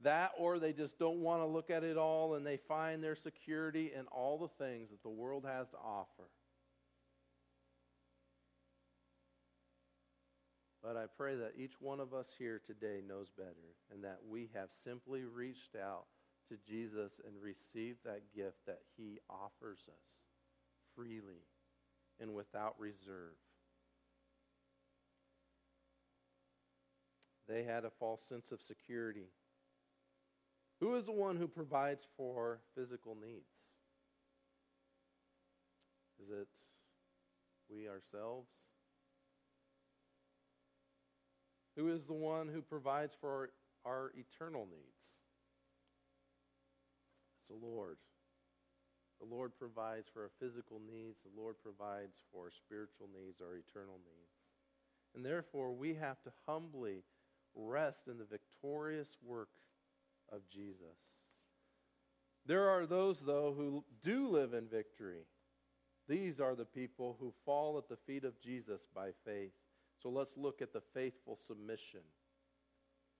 That, 0.02 0.32
or 0.36 0.58
they 0.58 0.72
just 0.72 0.98
don't 0.98 1.20
want 1.20 1.42
to 1.42 1.46
look 1.46 1.70
at 1.70 1.84
it 1.84 1.96
all 1.96 2.34
and 2.34 2.46
they 2.46 2.56
find 2.56 3.02
their 3.02 3.14
security 3.14 3.92
in 3.96 4.06
all 4.06 4.38
the 4.38 4.64
things 4.64 4.90
that 4.90 5.02
the 5.02 5.10
world 5.10 5.44
has 5.46 5.68
to 5.70 5.76
offer. 5.76 6.28
But 10.82 10.96
I 10.96 11.04
pray 11.16 11.36
that 11.36 11.52
each 11.56 11.74
one 11.80 12.00
of 12.00 12.12
us 12.12 12.26
here 12.36 12.60
today 12.66 13.00
knows 13.06 13.28
better 13.36 13.76
and 13.92 14.02
that 14.02 14.18
we 14.28 14.50
have 14.54 14.70
simply 14.82 15.22
reached 15.22 15.76
out 15.80 16.06
to 16.48 16.56
Jesus 16.68 17.20
and 17.24 17.40
received 17.40 17.98
that 18.04 18.34
gift 18.34 18.66
that 18.66 18.80
he 18.96 19.20
offers 19.30 19.78
us 19.88 20.04
freely 20.96 21.46
and 22.20 22.34
without 22.34 22.74
reserve. 22.80 23.36
They 27.48 27.62
had 27.62 27.84
a 27.84 27.90
false 27.90 28.22
sense 28.28 28.50
of 28.50 28.60
security. 28.60 29.28
Who 30.82 30.96
is 30.96 31.06
the 31.06 31.12
one 31.12 31.36
who 31.36 31.46
provides 31.46 32.02
for 32.16 32.58
physical 32.74 33.14
needs? 33.14 33.52
Is 36.20 36.28
it 36.28 36.48
we 37.70 37.86
ourselves? 37.86 38.50
Who 41.76 41.88
is 41.92 42.06
the 42.06 42.14
one 42.14 42.48
who 42.48 42.62
provides 42.62 43.14
for 43.20 43.50
our 43.86 44.10
eternal 44.16 44.66
needs? 44.66 45.02
It's 47.38 47.46
the 47.48 47.64
Lord. 47.64 47.98
The 49.20 49.32
Lord 49.32 49.52
provides 49.56 50.08
for 50.12 50.22
our 50.22 50.32
physical 50.40 50.80
needs, 50.84 51.18
the 51.22 51.40
Lord 51.40 51.54
provides 51.62 52.16
for 52.32 52.46
our 52.46 52.50
spiritual 52.50 53.06
needs, 53.14 53.40
our 53.40 53.54
eternal 53.54 54.00
needs. 54.02 54.34
And 55.14 55.24
therefore, 55.24 55.72
we 55.72 55.94
have 55.94 56.20
to 56.24 56.32
humbly 56.44 57.04
rest 57.54 58.08
in 58.08 58.18
the 58.18 58.24
victorious 58.24 59.10
work 59.24 59.48
of 60.32 60.40
Jesus. 60.50 60.98
There 62.46 62.68
are 62.68 62.86
those, 62.86 63.18
though, 63.24 63.54
who 63.56 63.84
do 64.02 64.26
live 64.26 64.54
in 64.54 64.66
victory. 64.66 65.26
These 66.08 66.40
are 66.40 66.56
the 66.56 66.64
people 66.64 67.16
who 67.20 67.32
fall 67.44 67.78
at 67.78 67.88
the 67.88 67.96
feet 67.96 68.24
of 68.24 68.40
Jesus 68.40 68.80
by 68.94 69.10
faith. 69.24 69.52
So 70.02 70.08
let's 70.08 70.36
look 70.36 70.60
at 70.60 70.72
the 70.72 70.82
faithful 70.94 71.38
submission 71.46 72.00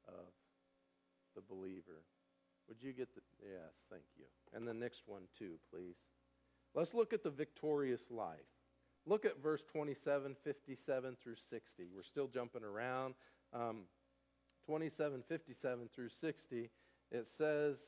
of 0.08 0.32
the 1.36 1.42
believer. 1.48 2.02
Would 2.68 2.82
you 2.82 2.92
get 2.92 3.14
the. 3.14 3.20
Yes, 3.40 3.72
thank 3.90 4.04
you. 4.16 4.24
And 4.52 4.66
the 4.66 4.74
next 4.74 5.02
one, 5.06 5.22
too, 5.38 5.54
please. 5.72 5.96
Let's 6.74 6.94
look 6.94 7.12
at 7.12 7.22
the 7.22 7.30
victorious 7.30 8.02
life. 8.10 8.38
Look 9.06 9.24
at 9.24 9.42
verse 9.42 9.64
27, 9.70 10.36
57 10.42 11.16
through 11.22 11.36
60. 11.36 11.84
We're 11.94 12.02
still 12.02 12.28
jumping 12.28 12.64
around. 12.64 13.14
Um, 13.52 13.82
27, 14.66 15.22
57 15.28 15.88
through 15.94 16.08
60, 16.08 16.70
it 17.12 17.28
says 17.28 17.78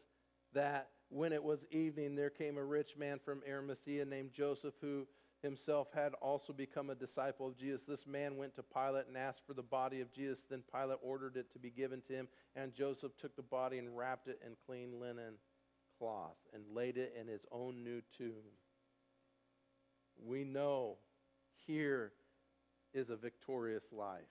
that 0.53 0.91
when 1.09 1.33
it 1.33 1.43
was 1.43 1.67
evening, 1.71 2.15
there 2.15 2.31
came 2.31 2.57
a 2.57 2.65
rich 2.65 2.97
man 2.97 3.19
from 3.25 3.43
Arimathea 3.49 4.05
named 4.05 4.33
Joseph 4.33 4.75
who 4.81 5.07
himself 5.43 5.89
had 5.95 6.15
also 6.15 6.53
become 6.53 6.91
a 6.91 6.95
disciple 6.95 7.47
of 7.47 7.57
Jesus. 7.57 7.85
This 7.87 8.07
man 8.07 8.37
went 8.37 8.55
to 8.57 8.63
Pilate 8.63 9.07
and 9.09 9.17
asked 9.17 9.43
for 9.47 9.55
the 9.55 9.63
body 9.63 10.01
of 10.01 10.13
Jesus. 10.13 10.43
Then 10.49 10.63
Pilate 10.73 10.99
ordered 11.03 11.37
it 11.37 11.53
to 11.53 11.59
be 11.59 11.71
given 11.71 12.01
to 12.09 12.15
him, 12.15 12.29
and 12.57 12.75
Joseph 12.75 13.13
took 13.21 13.37
the 13.37 13.43
body 13.43 13.79
and 13.79 13.97
wrapped 13.97 14.29
it 14.29 14.41
in 14.45 14.57
clean 14.67 15.01
linen 15.01 15.35
cloth 15.99 16.37
and 16.53 16.63
laid 16.75 16.97
it 16.97 17.15
in 17.19 17.29
his 17.29 17.45
own 17.53 17.85
new 17.85 18.01
tomb. 18.17 18.53
We 20.23 20.45
know 20.45 20.97
here 21.67 22.13
is 22.93 23.11
a 23.11 23.17
victorious 23.17 23.85
life. 23.93 24.23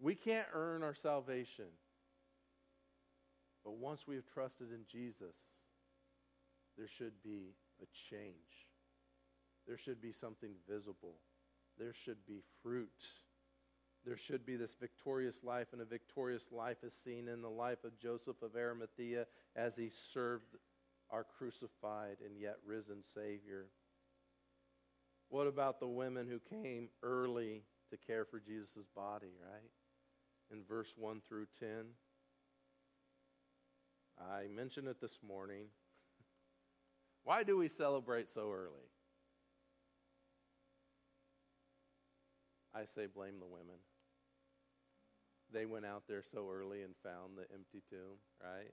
We 0.00 0.14
can't 0.14 0.46
earn 0.52 0.82
our 0.82 0.94
salvation. 0.94 1.66
But 3.64 3.76
once 3.76 4.06
we 4.06 4.14
have 4.14 4.26
trusted 4.32 4.68
in 4.72 4.84
Jesus, 4.90 5.34
there 6.76 6.88
should 6.88 7.22
be 7.22 7.54
a 7.82 7.86
change. 8.10 8.32
There 9.66 9.76
should 9.76 10.00
be 10.00 10.12
something 10.12 10.52
visible. 10.68 11.16
There 11.78 11.92
should 11.92 12.24
be 12.26 12.42
fruit. 12.62 12.88
There 14.06 14.16
should 14.16 14.46
be 14.46 14.56
this 14.56 14.74
victorious 14.80 15.42
life, 15.42 15.68
and 15.72 15.82
a 15.82 15.84
victorious 15.84 16.44
life 16.52 16.78
is 16.82 16.94
seen 17.04 17.28
in 17.28 17.42
the 17.42 17.50
life 17.50 17.84
of 17.84 17.98
Joseph 17.98 18.40
of 18.42 18.56
Arimathea 18.56 19.26
as 19.56 19.76
he 19.76 19.90
served 20.14 20.56
our 21.10 21.26
crucified 21.36 22.16
and 22.24 22.38
yet 22.40 22.56
risen 22.64 23.02
Savior. 23.14 23.66
What 25.28 25.46
about 25.46 25.80
the 25.80 25.88
women 25.88 26.26
who 26.26 26.40
came 26.62 26.88
early 27.02 27.64
to 27.90 27.96
care 27.96 28.24
for 28.24 28.40
Jesus' 28.40 28.86
body, 28.94 29.32
right? 29.42 29.70
In 30.52 30.62
verse 30.68 30.92
1 30.96 31.20
through 31.28 31.46
10. 31.60 31.68
I 34.20 34.48
mentioned 34.54 34.88
it 34.88 35.00
this 35.00 35.18
morning. 35.26 35.66
Why 37.24 37.42
do 37.42 37.56
we 37.58 37.68
celebrate 37.68 38.28
so 38.30 38.50
early? 38.52 38.88
I 42.74 42.84
say 42.84 43.06
blame 43.06 43.38
the 43.38 43.46
women. 43.46 43.76
They 45.52 45.66
went 45.66 45.86
out 45.86 46.04
there 46.08 46.22
so 46.22 46.48
early 46.50 46.82
and 46.82 46.94
found 47.02 47.36
the 47.36 47.46
empty 47.54 47.82
tomb, 47.90 48.18
right? 48.42 48.72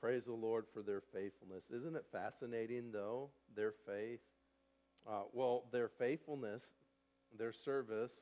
Praise 0.00 0.24
the 0.24 0.32
Lord 0.32 0.66
for 0.72 0.82
their 0.82 1.00
faithfulness. 1.00 1.64
Isn't 1.74 1.96
it 1.96 2.04
fascinating, 2.12 2.92
though, 2.92 3.30
their 3.56 3.72
faith? 3.86 4.20
Uh, 5.08 5.22
well, 5.32 5.64
their 5.72 5.88
faithfulness, 5.88 6.62
their 7.36 7.52
service, 7.52 8.12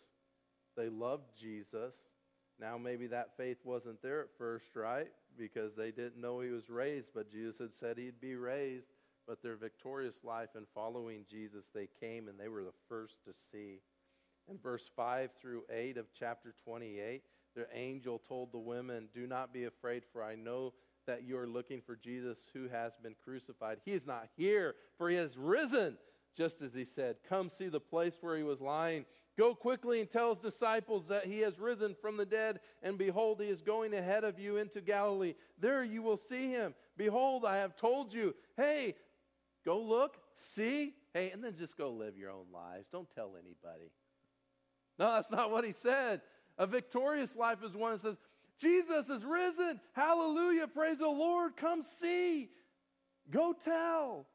they 0.76 0.88
loved 0.88 1.30
Jesus. 1.38 1.94
Now, 2.60 2.78
maybe 2.78 3.06
that 3.08 3.36
faith 3.36 3.58
wasn't 3.64 4.02
there 4.02 4.20
at 4.20 4.36
first, 4.38 4.76
right? 4.76 5.08
Because 5.36 5.74
they 5.74 5.90
didn't 5.90 6.20
know 6.20 6.40
he 6.40 6.50
was 6.50 6.70
raised, 6.70 7.10
but 7.14 7.30
Jesus 7.30 7.58
had 7.58 7.74
said 7.74 7.98
he'd 7.98 8.20
be 8.20 8.36
raised. 8.36 8.86
But 9.26 9.42
their 9.42 9.56
victorious 9.56 10.16
life 10.22 10.50
in 10.54 10.66
following 10.74 11.24
Jesus, 11.28 11.64
they 11.74 11.88
came 12.00 12.28
and 12.28 12.38
they 12.38 12.48
were 12.48 12.62
the 12.62 12.74
first 12.88 13.24
to 13.24 13.32
see. 13.50 13.80
In 14.50 14.58
verse 14.58 14.90
5 14.94 15.30
through 15.40 15.62
8 15.72 15.96
of 15.96 16.06
chapter 16.18 16.54
28, 16.64 17.22
the 17.56 17.66
angel 17.72 18.20
told 18.28 18.52
the 18.52 18.58
women, 18.58 19.08
Do 19.14 19.26
not 19.26 19.52
be 19.52 19.64
afraid, 19.64 20.02
for 20.12 20.22
I 20.22 20.34
know 20.34 20.74
that 21.06 21.22
you 21.22 21.38
are 21.38 21.46
looking 21.46 21.80
for 21.80 21.96
Jesus 21.96 22.38
who 22.52 22.68
has 22.68 22.92
been 23.02 23.14
crucified. 23.24 23.78
He 23.84 23.92
is 23.92 24.06
not 24.06 24.28
here, 24.36 24.74
for 24.98 25.08
he 25.08 25.16
has 25.16 25.36
risen, 25.36 25.96
just 26.36 26.62
as 26.62 26.74
he 26.74 26.84
said. 26.84 27.16
Come 27.28 27.50
see 27.50 27.68
the 27.68 27.80
place 27.80 28.14
where 28.20 28.36
he 28.36 28.42
was 28.42 28.60
lying. 28.60 29.04
Go 29.36 29.54
quickly 29.54 30.00
and 30.00 30.08
tell 30.08 30.34
his 30.34 30.52
disciples 30.52 31.06
that 31.08 31.26
he 31.26 31.40
has 31.40 31.58
risen 31.58 31.96
from 32.00 32.16
the 32.16 32.26
dead, 32.26 32.60
and 32.82 32.96
behold, 32.96 33.40
he 33.40 33.48
is 33.48 33.62
going 33.62 33.92
ahead 33.92 34.22
of 34.22 34.38
you 34.38 34.58
into 34.58 34.80
Galilee. 34.80 35.34
There 35.60 35.82
you 35.82 36.02
will 36.02 36.16
see 36.16 36.50
him. 36.50 36.74
Behold, 36.96 37.44
I 37.44 37.56
have 37.56 37.76
told 37.76 38.14
you. 38.14 38.34
Hey, 38.56 38.94
go 39.64 39.80
look, 39.80 40.18
see, 40.36 40.94
hey, 41.12 41.30
and 41.32 41.42
then 41.42 41.56
just 41.58 41.76
go 41.76 41.90
live 41.90 42.16
your 42.16 42.30
own 42.30 42.46
lives. 42.52 42.86
Don't 42.92 43.10
tell 43.12 43.32
anybody. 43.34 43.90
No, 44.98 45.14
that's 45.14 45.30
not 45.30 45.50
what 45.50 45.64
he 45.64 45.72
said. 45.72 46.20
A 46.56 46.66
victorious 46.66 47.34
life 47.34 47.58
is 47.64 47.74
one 47.74 47.92
that 47.92 48.02
says, 48.02 48.16
Jesus 48.60 49.08
is 49.08 49.24
risen. 49.24 49.80
Hallelujah. 49.94 50.68
Praise 50.68 50.98
the 50.98 51.08
Lord. 51.08 51.56
Come 51.56 51.82
see. 51.98 52.50
Go 53.30 53.52
tell. 53.64 54.26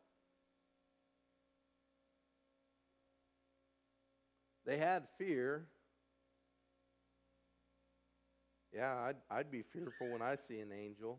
They 4.69 4.77
had 4.77 5.07
fear. 5.17 5.65
Yeah, 8.71 8.93
I'd, 8.93 9.15
I'd 9.31 9.49
be 9.49 9.63
fearful 9.63 10.11
when 10.11 10.21
I 10.21 10.35
see 10.35 10.59
an 10.59 10.71
angel. 10.71 11.17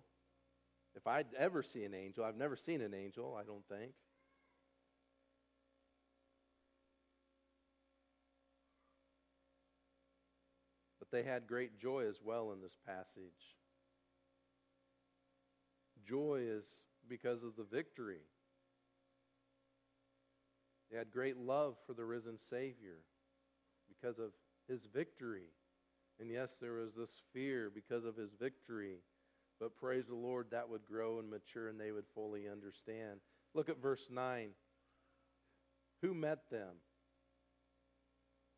If 0.94 1.08
I'd 1.08 1.26
ever 1.36 1.60
see 1.60 1.82
an 1.82 1.92
angel, 1.92 2.24
I've 2.24 2.36
never 2.36 2.54
seen 2.54 2.80
an 2.80 2.94
angel, 2.94 3.36
I 3.36 3.42
don't 3.42 3.66
think. 3.66 3.90
But 11.00 11.10
they 11.10 11.24
had 11.24 11.48
great 11.48 11.76
joy 11.76 12.06
as 12.08 12.20
well 12.24 12.52
in 12.52 12.60
this 12.60 12.78
passage. 12.86 13.56
Joy 16.08 16.42
is 16.46 16.62
because 17.08 17.42
of 17.42 17.56
the 17.56 17.64
victory. 17.64 18.22
They 20.88 20.98
had 20.98 21.10
great 21.10 21.36
love 21.36 21.74
for 21.84 21.94
the 21.94 22.04
risen 22.04 22.38
Savior 22.48 22.98
because 24.00 24.18
of 24.18 24.30
his 24.68 24.80
victory. 24.92 25.48
And 26.20 26.30
yes, 26.30 26.50
there 26.60 26.74
was 26.74 26.94
this 26.96 27.10
fear 27.32 27.70
because 27.74 28.04
of 28.04 28.16
his 28.16 28.30
victory. 28.38 28.98
But 29.58 29.76
praise 29.76 30.06
the 30.06 30.14
Lord, 30.14 30.46
that 30.50 30.68
would 30.68 30.86
grow 30.86 31.18
and 31.18 31.30
mature 31.30 31.68
and 31.68 31.78
they 31.78 31.92
would 31.92 32.06
fully 32.14 32.48
understand. 32.48 33.20
Look 33.54 33.68
at 33.68 33.80
verse 33.80 34.06
9. 34.10 34.50
Who 36.02 36.14
met 36.14 36.50
them? 36.50 36.76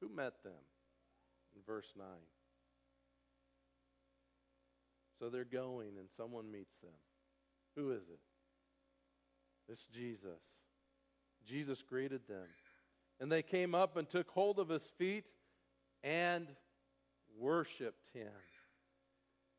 Who 0.01 0.09
met 0.09 0.43
them? 0.45 0.53
In 1.57 1.63
verse 1.67 1.93
9. 1.97 2.07
So 5.19 5.29
they're 5.29 5.45
going 5.45 5.99
and 5.99 6.09
someone 6.17 6.51
meets 6.51 6.75
them. 6.83 6.91
Who 7.77 7.93
is 7.93 8.03
it? 8.03 8.19
It's 9.73 9.87
Jesus. 9.87 10.43
Jesus 11.47 11.83
greeted 11.83 12.23
them. 12.29 12.47
And 13.23 13.31
they 13.31 13.43
came 13.43 13.73
up 13.73 13.97
and 13.97 14.11
took 14.11 14.29
hold 14.31 14.59
of 14.59 14.69
his 14.69 14.83
feet 14.99 15.29
and 16.03 16.49
worshiped 17.39 18.09
him. 18.13 18.27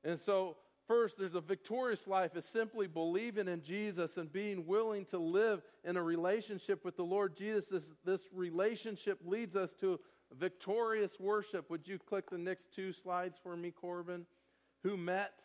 And 0.04 0.19
so, 0.19 0.58
first, 0.86 1.17
there's 1.17 1.36
a 1.36 1.39
victorious 1.39 2.06
life. 2.06 2.36
is 2.36 2.43
simply 2.43 2.88
believing 2.88 3.47
in 3.47 3.63
Jesus 3.63 4.17
and 4.17 4.30
being 4.30 4.67
willing 4.67 5.06
to 5.06 5.17
live 5.17 5.62
in 5.86 5.95
a 5.95 6.04
relationship 6.04 6.84
with 6.84 6.97
the 6.97 7.06
Lord 7.06 7.38
Jesus. 7.38 7.67
This, 7.67 7.89
this 8.04 8.21
relationship 8.34 9.19
leads 9.23 9.56
us 9.56 9.71
to 9.80 9.97
victorious 10.38 11.17
worship. 11.17 11.69
Would 11.69 11.88
you 11.88 11.97
click 11.97 12.30
the 12.30 12.38
next 12.38 12.67
two 12.76 12.91
slides 12.91 13.38
for 13.41 13.56
me, 13.56 13.71
Corbin? 13.71 14.26
Who 14.84 14.97
met? 14.97 15.41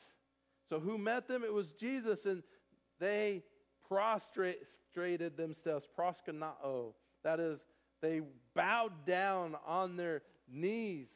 So, 0.69 0.81
who 0.81 0.99
met 0.99 1.29
them? 1.29 1.45
It 1.45 1.55
was 1.55 1.71
Jesus, 1.71 2.27
and 2.27 2.43
they 2.99 3.45
prostrated 3.89 5.37
themselves, 5.37 5.87
proskuneo. 5.97 6.95
That 7.23 7.39
is, 7.39 7.61
they 8.01 8.23
bowed 8.55 9.07
down 9.07 9.57
on 9.67 9.97
their 9.97 10.23
knees, 10.51 11.09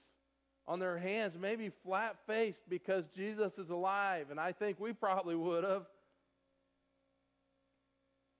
on 0.66 0.78
their 0.78 0.98
hands, 0.98 1.36
maybe 1.38 1.70
flat 1.84 2.16
faced 2.26 2.68
because 2.68 3.04
Jesus 3.14 3.58
is 3.58 3.70
alive. 3.70 4.26
And 4.30 4.38
I 4.38 4.52
think 4.52 4.78
we 4.80 4.92
probably 4.92 5.36
would 5.36 5.64
have. 5.64 5.86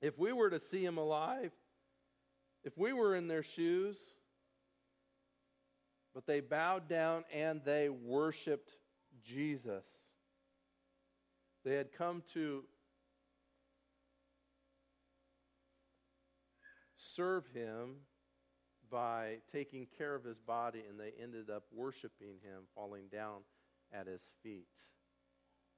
If 0.00 0.18
we 0.18 0.32
were 0.32 0.50
to 0.50 0.60
see 0.60 0.84
him 0.84 0.98
alive, 0.98 1.52
if 2.64 2.76
we 2.76 2.92
were 2.92 3.14
in 3.14 3.28
their 3.28 3.42
shoes, 3.42 3.96
but 6.14 6.26
they 6.26 6.40
bowed 6.40 6.88
down 6.88 7.24
and 7.32 7.60
they 7.64 7.88
worshiped 7.88 8.70
Jesus. 9.24 9.84
They 11.64 11.74
had 11.74 11.92
come 11.92 12.22
to 12.34 12.64
serve 16.96 17.44
him 17.54 17.96
by 18.92 19.38
taking 19.50 19.86
care 19.96 20.14
of 20.14 20.22
his 20.22 20.38
body, 20.38 20.82
and 20.88 21.00
they 21.00 21.12
ended 21.20 21.48
up 21.48 21.64
worshiping 21.74 22.36
him, 22.42 22.64
falling 22.74 23.04
down 23.10 23.40
at 23.92 24.06
his 24.06 24.20
feet. 24.42 24.68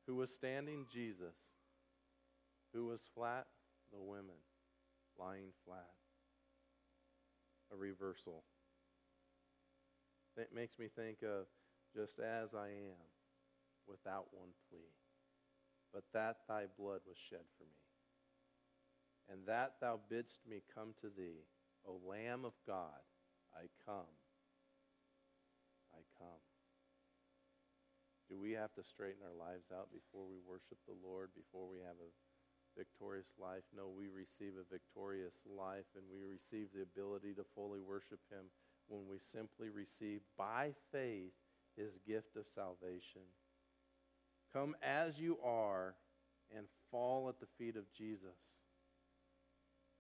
Who 0.07 0.17
was 0.17 0.31
standing? 0.31 0.87
Jesus. 0.93 1.37
Who 2.75 2.87
was 2.87 3.01
flat? 3.15 3.47
The 3.93 4.01
women, 4.01 4.43
lying 5.19 5.53
flat. 5.65 5.95
A 7.73 7.77
reversal. 7.77 8.43
It 10.37 10.51
makes 10.53 10.79
me 10.81 10.89
think 10.95 11.19
of 11.23 11.47
just 11.95 12.19
as 12.19 12.53
I 12.53 12.67
am, 12.67 13.07
without 13.87 14.27
one 14.33 14.49
plea, 14.69 14.91
but 15.93 16.03
that 16.13 16.39
thy 16.49 16.65
blood 16.77 17.01
was 17.07 17.17
shed 17.31 17.45
for 17.57 17.65
me 17.65 17.85
and 19.31 19.41
that 19.47 19.75
thou 19.81 19.99
bidst 20.09 20.41
me 20.49 20.63
come 20.75 20.95
to 21.01 21.09
thee, 21.17 21.45
O 21.87 22.01
Lamb 22.09 22.45
of 22.45 22.55
God, 22.67 23.03
I 23.55 23.69
come. 23.85 24.09
I 25.93 26.01
come. 26.19 26.43
Do 28.29 28.41
we 28.41 28.53
have 28.53 28.73
to 28.75 28.83
straighten 28.83 29.21
our 29.23 29.37
lives 29.37 29.69
out 29.71 29.93
before 29.93 30.25
we 30.25 30.41
worship 30.43 30.81
the 30.89 30.97
Lord, 31.05 31.31
before 31.37 31.69
we 31.69 31.79
have 31.85 32.01
a 32.01 32.11
victorious 32.77 33.29
life? 33.39 33.63
No, 33.77 33.93
we 33.93 34.09
receive 34.09 34.57
a 34.57 34.73
victorious 34.73 35.37
life 35.45 35.87
and 35.95 36.05
we 36.09 36.25
receive 36.25 36.73
the 36.73 36.83
ability 36.83 37.35
to 37.35 37.45
fully 37.55 37.81
worship 37.81 38.21
Him 38.33 38.49
when 38.89 39.05
we 39.09 39.21
simply 39.21 39.69
receive 39.69 40.21
by 40.39 40.73
faith 40.91 41.37
His 41.77 41.93
gift 42.09 42.37
of 42.37 42.49
salvation. 42.49 43.29
Come 44.53 44.75
as 44.83 45.19
you 45.19 45.39
are 45.45 45.95
and 46.57 46.67
fall 46.91 47.29
at 47.29 47.41
the 47.41 47.51
feet 47.59 47.77
of 47.77 47.93
Jesus. 47.93 48.41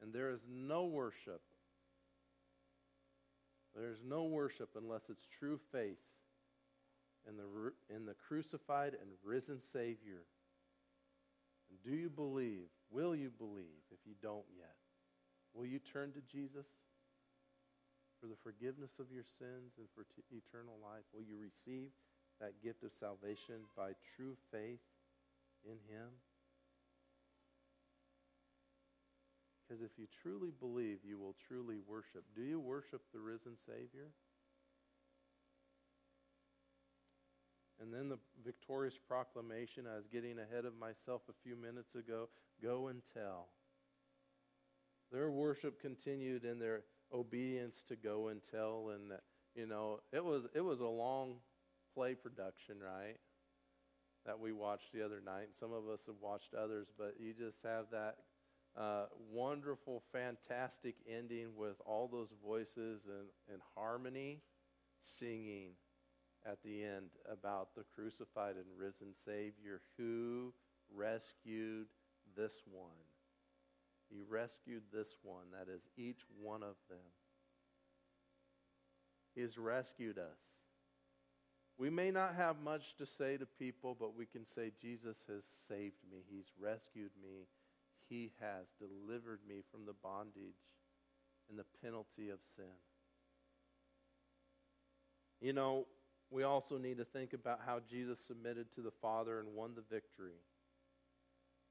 And 0.01 0.13
there 0.13 0.31
is 0.31 0.41
no 0.49 0.85
worship. 0.87 1.43
There 3.75 3.91
is 3.91 3.99
no 4.07 4.25
worship 4.25 4.71
unless 4.77 5.03
it's 5.09 5.27
true 5.39 5.59
faith 5.73 5.99
in 7.29 7.37
the, 7.37 7.95
in 7.95 8.07
the 8.07 8.15
crucified 8.15 8.95
and 8.95 9.11
risen 9.25 9.61
Savior. 9.61 10.23
And 11.71 11.83
do 11.83 11.97
you 11.97 12.09
believe? 12.09 12.69
Will 12.91 13.17
you 13.17 13.31
believe 13.31 13.83
if 13.91 13.99
you 14.07 14.15
don't 14.23 14.47
yet? 14.57 14.77
Will 15.55 15.67
you 15.67 15.79
turn 15.79 16.13
to 16.13 16.21
Jesus 16.31 16.67
for 18.21 18.27
the 18.27 18.39
forgiveness 18.43 18.99
of 19.01 19.11
your 19.11 19.25
sins 19.39 19.75
and 19.79 19.87
for 19.95 20.05
t- 20.05 20.23
eternal 20.31 20.79
life? 20.83 21.03
Will 21.13 21.23
you 21.23 21.39
receive 21.39 21.91
that 22.41 22.63
gift 22.63 22.83
of 22.83 22.91
salvation 22.99 23.67
by 23.77 23.93
true 24.17 24.37
faith 24.51 24.83
in 25.65 25.79
Him? 25.91 26.11
Because 29.75 29.91
if 29.91 29.99
you 29.99 30.07
truly 30.23 30.51
believe, 30.61 30.99
you 31.05 31.19
will 31.19 31.35
truly 31.49 31.79
worship. 31.89 32.25
Do 32.37 32.43
you 32.43 32.61
worship 32.61 33.03
the 33.13 33.19
risen 33.19 33.57
Savior? 33.67 34.11
And 37.81 37.93
then 37.93 38.09
the 38.09 38.19
victorious 38.45 38.95
proclamation, 39.09 39.85
I 39.91 39.97
was 39.97 40.05
getting 40.13 40.39
ahead 40.39 40.65
of 40.65 40.79
myself 40.79 41.23
a 41.29 41.33
few 41.43 41.57
minutes 41.57 41.95
ago 41.97 42.29
go 42.63 42.87
and 42.89 43.03
tell. 43.15 43.49
Their 45.11 45.31
worship 45.31 45.81
continued 45.81 46.45
in 46.45 46.61
their 46.61 46.83
obedience 47.13 47.75
to 47.89 47.97
go 47.97 48.29
and 48.29 48.41
tell. 48.53 48.91
And, 48.95 49.19
you 49.57 49.67
know, 49.67 50.01
it 50.13 50.25
was, 50.25 50.45
it 50.55 50.61
was 50.61 50.79
a 50.79 50.87
long 50.87 51.35
play 51.95 52.15
production, 52.15 52.77
right? 52.81 53.17
That 54.25 54.39
we 54.39 54.53
watched 54.53 54.93
the 54.95 55.05
other 55.05 55.21
night. 55.25 55.49
Some 55.59 55.73
of 55.73 55.89
us 55.89 56.01
have 56.07 56.17
watched 56.23 56.55
others, 56.55 56.87
but 56.97 57.15
you 57.19 57.33
just 57.33 57.59
have 57.65 57.87
that 57.91 58.19
uh, 58.77 59.05
wonderful, 59.33 60.03
fantastic 60.13 60.97
ending 61.09 61.49
with 61.57 61.77
all 61.87 62.09
those 62.09 62.31
voices 62.45 63.03
and, 63.07 63.29
and 63.53 63.61
harmony 63.77 64.41
singing 65.01 65.71
at 66.47 66.63
the 66.63 66.83
end 66.83 67.11
about 67.31 67.75
the 67.75 67.85
crucified 67.95 68.57
and 68.57 68.67
risen 68.77 69.15
Savior 69.25 69.81
who 69.97 70.53
rescued 70.95 71.87
this 72.37 72.53
one. 72.71 72.91
He 74.11 74.21
rescued 74.29 74.83
this 74.93 75.09
one, 75.23 75.47
that 75.53 75.73
is, 75.73 75.83
each 75.97 76.21
one 76.41 76.63
of 76.63 76.77
them. 76.89 76.99
He 79.35 79.41
has 79.41 79.57
rescued 79.59 80.19
us. 80.19 80.39
We 81.77 81.91
may 81.91 82.11
not 82.11 82.37
have 82.37 82.57
much 82.63 82.95
to 82.99 83.07
say 83.07 83.37
to 83.37 83.47
people, 83.47 83.97
but 83.99 84.17
we 84.17 84.27
can 84.27 84.47
say, 84.47 84.71
Jesus 84.81 85.17
has 85.29 85.43
saved 85.69 86.03
me. 86.09 86.19
He's 86.31 86.53
rescued 86.61 87.11
me. 87.21 87.49
He 88.09 88.33
has 88.41 88.67
delivered 88.79 89.41
me 89.49 89.63
from 89.71 89.87
the 89.87 89.95
bondage 90.03 90.55
and 91.49 91.59
the 91.59 91.65
penalty 91.83 92.31
of 92.31 92.39
sin. 92.57 92.65
You 95.41 95.53
know, 95.53 95.87
we 96.31 96.43
also 96.43 96.79
need 96.79 96.99
to 96.99 97.05
think 97.05 97.33
about 97.33 97.61
how 97.65 97.81
Jesus 97.89 98.19
submitted 98.27 98.73
to 98.75 98.81
the 98.81 98.91
Father 98.91 99.41
and 99.41 99.55
won 99.55 99.75
the 99.75 99.83
victory. 99.95 100.41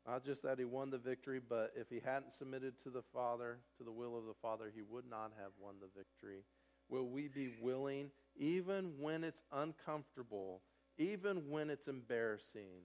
Not 0.08 0.26
just 0.26 0.44
that 0.44 0.60
he 0.60 0.66
won 0.66 0.90
the 0.90 0.98
victory, 0.98 1.40
but 1.40 1.72
if 1.76 1.90
he 1.90 2.02
hadn't 2.04 2.34
submitted 2.34 2.74
to 2.84 2.90
the 2.90 3.02
Father, 3.14 3.60
to 3.78 3.84
the 3.84 3.92
will 3.92 4.18
of 4.18 4.26
the 4.26 4.34
Father, 4.42 4.72
he 4.74 4.82
would 4.82 5.10
not 5.10 5.32
have 5.42 5.52
won 5.60 5.76
the 5.80 5.88
victory. 5.98 6.44
Will 6.90 7.08
we 7.08 7.30
be 7.30 7.52
willing, 7.62 8.12
even 8.36 8.94
when 9.00 9.24
it's 9.24 9.42
uncomfortable, 9.52 10.62
even 10.98 11.50
when 11.50 11.70
it's 11.70 11.88
embarrassing, 11.88 12.84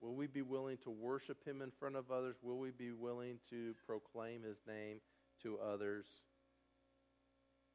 Will 0.00 0.14
we 0.14 0.26
be 0.26 0.42
willing 0.42 0.78
to 0.84 0.90
worship 0.90 1.44
him 1.44 1.60
in 1.60 1.70
front 1.70 1.96
of 1.96 2.10
others? 2.10 2.36
Will 2.42 2.58
we 2.58 2.70
be 2.70 2.92
willing 2.92 3.38
to 3.50 3.74
proclaim 3.86 4.42
his 4.42 4.58
name 4.66 5.00
to 5.42 5.58
others? 5.58 6.06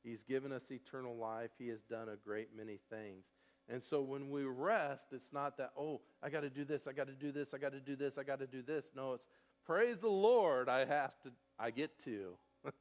He's 0.03 0.23
given 0.23 0.51
us 0.51 0.71
eternal 0.71 1.15
life. 1.15 1.51
He 1.57 1.67
has 1.69 1.81
done 1.81 2.09
a 2.09 2.15
great 2.15 2.49
many 2.55 2.79
things. 2.89 3.25
And 3.69 3.83
so 3.83 4.01
when 4.01 4.29
we 4.29 4.43
rest, 4.43 5.07
it's 5.12 5.31
not 5.31 5.57
that, 5.57 5.71
oh, 5.77 6.01
I 6.21 6.29
got 6.29 6.41
to 6.41 6.49
do 6.49 6.65
this, 6.65 6.88
I 6.88 6.91
got 6.91 7.07
to 7.07 7.13
do 7.13 7.31
this, 7.31 7.53
I 7.53 7.57
got 7.57 7.71
to 7.71 7.79
do 7.79 7.95
this, 7.95 8.17
I 8.17 8.23
got 8.23 8.39
to 8.39 8.47
do 8.47 8.62
this. 8.62 8.88
No, 8.93 9.13
it's 9.13 9.25
praise 9.65 9.99
the 9.99 10.09
Lord, 10.09 10.67
I 10.67 10.83
have 10.83 11.13
to, 11.23 11.31
I 11.57 11.71
get 11.71 11.97
to 12.03 12.36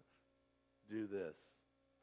do 0.91 1.07
this. 1.07 1.37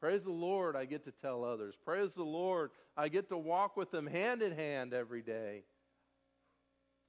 Praise 0.00 0.24
the 0.24 0.30
Lord, 0.30 0.76
I 0.76 0.86
get 0.86 1.04
to 1.04 1.12
tell 1.12 1.44
others. 1.44 1.74
Praise 1.84 2.12
the 2.16 2.22
Lord, 2.22 2.70
I 2.96 3.08
get 3.08 3.28
to 3.28 3.36
walk 3.36 3.76
with 3.76 3.90
them 3.90 4.06
hand 4.06 4.40
in 4.40 4.52
hand 4.52 4.94
every 4.94 5.20
day 5.20 5.64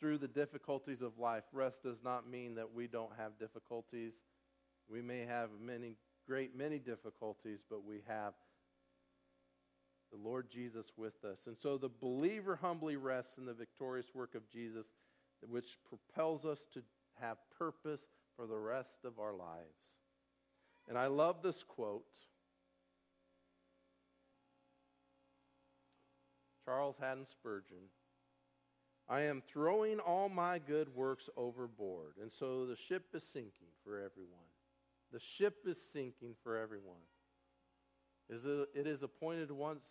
through 0.02 0.18
the 0.18 0.28
difficulties 0.28 1.02
of 1.02 1.20
life. 1.20 1.44
Rest 1.54 1.84
does 1.84 2.00
not 2.04 2.28
mean 2.28 2.56
that 2.56 2.74
we 2.74 2.88
don't 2.88 3.12
have 3.18 3.38
difficulties. 3.40 4.14
We 4.90 5.02
may 5.02 5.26
have 5.26 5.50
many, 5.64 5.94
great 6.28 6.58
many 6.58 6.80
difficulties, 6.80 7.60
but 7.70 7.86
we 7.86 8.02
have 8.08 8.34
the 10.12 10.18
Lord 10.18 10.50
Jesus 10.52 10.88
with 10.98 11.24
us. 11.24 11.42
And 11.46 11.56
so 11.56 11.78
the 11.78 11.92
believer 12.02 12.58
humbly 12.60 12.96
rests 12.96 13.38
in 13.38 13.46
the 13.46 13.54
victorious 13.54 14.08
work 14.14 14.34
of 14.34 14.50
Jesus, 14.50 14.88
which 15.48 15.78
propels 15.88 16.46
us 16.46 16.60
to 16.74 16.82
have 17.22 17.38
purpose 17.58 18.02
for 18.36 18.48
the 18.48 18.58
rest 18.58 19.06
of 19.06 19.20
our 19.20 19.34
lives. 19.34 19.94
And 20.90 20.98
I 20.98 21.08
love 21.08 21.44
this 21.44 21.64
quote. 21.64 22.04
Charles 26.66 26.96
Haddon 27.00 27.28
Spurgeon 27.30 27.90
I 29.12 29.24
am 29.24 29.44
throwing 29.52 30.00
all 30.00 30.30
my 30.30 30.58
good 30.58 30.96
works 30.96 31.30
overboard. 31.36 32.14
And 32.22 32.32
so 32.32 32.66
the 32.66 32.78
ship 32.78 33.08
is 33.14 33.24
sinking 33.34 33.68
for 33.84 33.98
everyone. 33.98 34.48
The 35.12 35.20
ship 35.20 35.66
is 35.68 35.78
sinking 35.92 36.36
for 36.46 36.58
everyone. 36.58 37.04
It, 38.30 38.88
is 38.88 39.04
appointed 39.04 39.52
once 39.52 39.84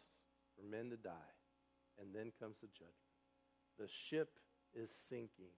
for 0.57 0.63
men 0.65 0.89
to 0.89 0.97
die, 0.97 1.35
and 2.01 2.15
then 2.15 2.33
comes 2.41 2.57
the 2.63 2.69
judgment. 2.69 2.95
The 3.79 3.89
ship 4.09 4.31
is 4.75 4.91
sinking. 5.11 5.53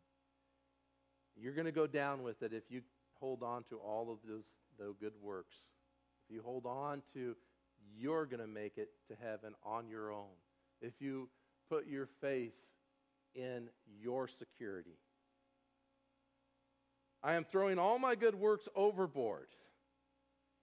You're 1.36 1.54
going 1.54 1.66
to 1.66 1.72
go 1.72 1.86
down 1.86 2.24
with 2.24 2.42
it 2.42 2.52
if 2.52 2.64
you 2.68 2.80
hold 3.20 3.44
on 3.44 3.62
to 3.70 3.76
all 3.76 4.10
of 4.10 4.18
those, 4.28 4.42
those 4.76 4.96
good 5.00 5.12
works. 5.22 5.54
If 6.28 6.34
you 6.34 6.42
hold 6.42 6.66
on 6.66 7.02
to, 7.14 7.36
you're 7.96 8.26
going 8.26 8.40
to 8.40 8.48
make 8.48 8.78
it 8.78 8.88
to 9.06 9.14
heaven 9.22 9.54
on 9.64 9.86
your 9.88 10.10
own. 10.10 10.34
If 10.80 10.94
you 11.00 11.28
put 11.68 11.86
your 11.86 12.08
faith 12.20 12.54
in 13.35 13.68
your 14.01 14.28
security. 14.28 14.99
I 17.22 17.35
am 17.35 17.45
throwing 17.45 17.78
all 17.78 17.99
my 17.99 18.14
good 18.14 18.35
works 18.35 18.68
overboard 18.74 19.49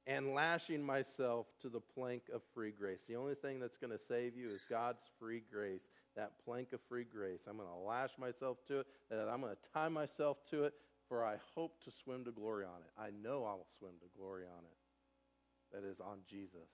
and 0.06 0.34
lashing 0.34 0.84
myself 0.84 1.48
to 1.62 1.70
the 1.70 1.80
plank 1.80 2.24
of 2.34 2.42
free 2.54 2.72
grace. 2.72 3.02
The 3.08 3.16
only 3.16 3.36
thing 3.36 3.60
that's 3.60 3.78
going 3.78 3.92
to 3.92 4.04
save 4.04 4.36
you 4.36 4.50
is 4.50 4.62
God's 4.70 5.04
free 5.20 5.44
grace, 5.52 5.84
that 6.16 6.32
plank 6.44 6.74
of 6.74 6.80
free 6.90 7.06
grace. 7.06 7.42
I'm 7.48 7.58
going 7.58 7.70
to 7.70 7.88
lash 7.88 8.12
myself 8.18 8.58
to 8.68 8.80
it, 8.80 8.88
I'm 9.12 9.42
going 9.42 9.54
to 9.54 9.72
tie 9.74 9.90
myself 9.90 10.38
to 10.52 10.64
it, 10.66 10.74
for 11.08 11.24
I 11.24 11.36
hope 11.56 11.84
to 11.86 11.92
swim 12.04 12.26
to 12.26 12.32
glory 12.32 12.66
on 12.66 12.82
it. 12.82 12.92
I 13.00 13.10
know 13.24 13.46
I 13.46 13.54
will 13.54 13.68
swim 13.78 13.94
to 14.02 14.20
glory 14.20 14.44
on 14.44 14.64
it. 14.64 15.76
That 15.76 15.88
is 15.88 16.00
on 16.00 16.18
Jesus. 16.28 16.70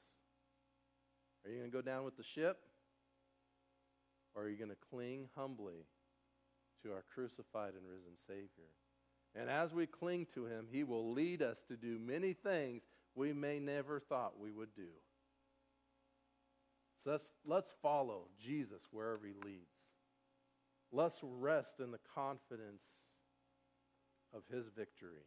Are 1.43 1.51
you 1.51 1.57
going 1.59 1.69
to 1.69 1.77
go 1.77 1.81
down 1.81 2.05
with 2.05 2.17
the 2.17 2.23
ship? 2.23 2.57
Or 4.35 4.43
are 4.43 4.49
you 4.49 4.57
going 4.57 4.69
to 4.69 4.89
cling 4.89 5.29
humbly 5.35 5.85
to 6.83 6.91
our 6.91 7.03
crucified 7.13 7.73
and 7.73 7.87
risen 7.87 8.17
Savior? 8.27 8.69
And 9.33 9.49
as 9.49 9.73
we 9.73 9.85
cling 9.85 10.27
to 10.33 10.45
him, 10.45 10.67
he 10.71 10.83
will 10.83 11.11
lead 11.11 11.41
us 11.41 11.57
to 11.67 11.75
do 11.75 11.99
many 11.99 12.33
things 12.33 12.83
we 13.15 13.33
may 13.33 13.59
never 13.59 13.99
thought 13.99 14.39
we 14.39 14.51
would 14.51 14.73
do. 14.75 14.87
So 17.03 17.11
let's, 17.11 17.29
let's 17.45 17.69
follow 17.81 18.27
Jesus 18.43 18.81
wherever 18.91 19.25
he 19.25 19.33
leads. 19.45 19.71
Let's 20.91 21.19
rest 21.21 21.79
in 21.79 21.91
the 21.91 21.99
confidence 22.13 22.83
of 24.33 24.43
his 24.51 24.67
victory. 24.75 25.25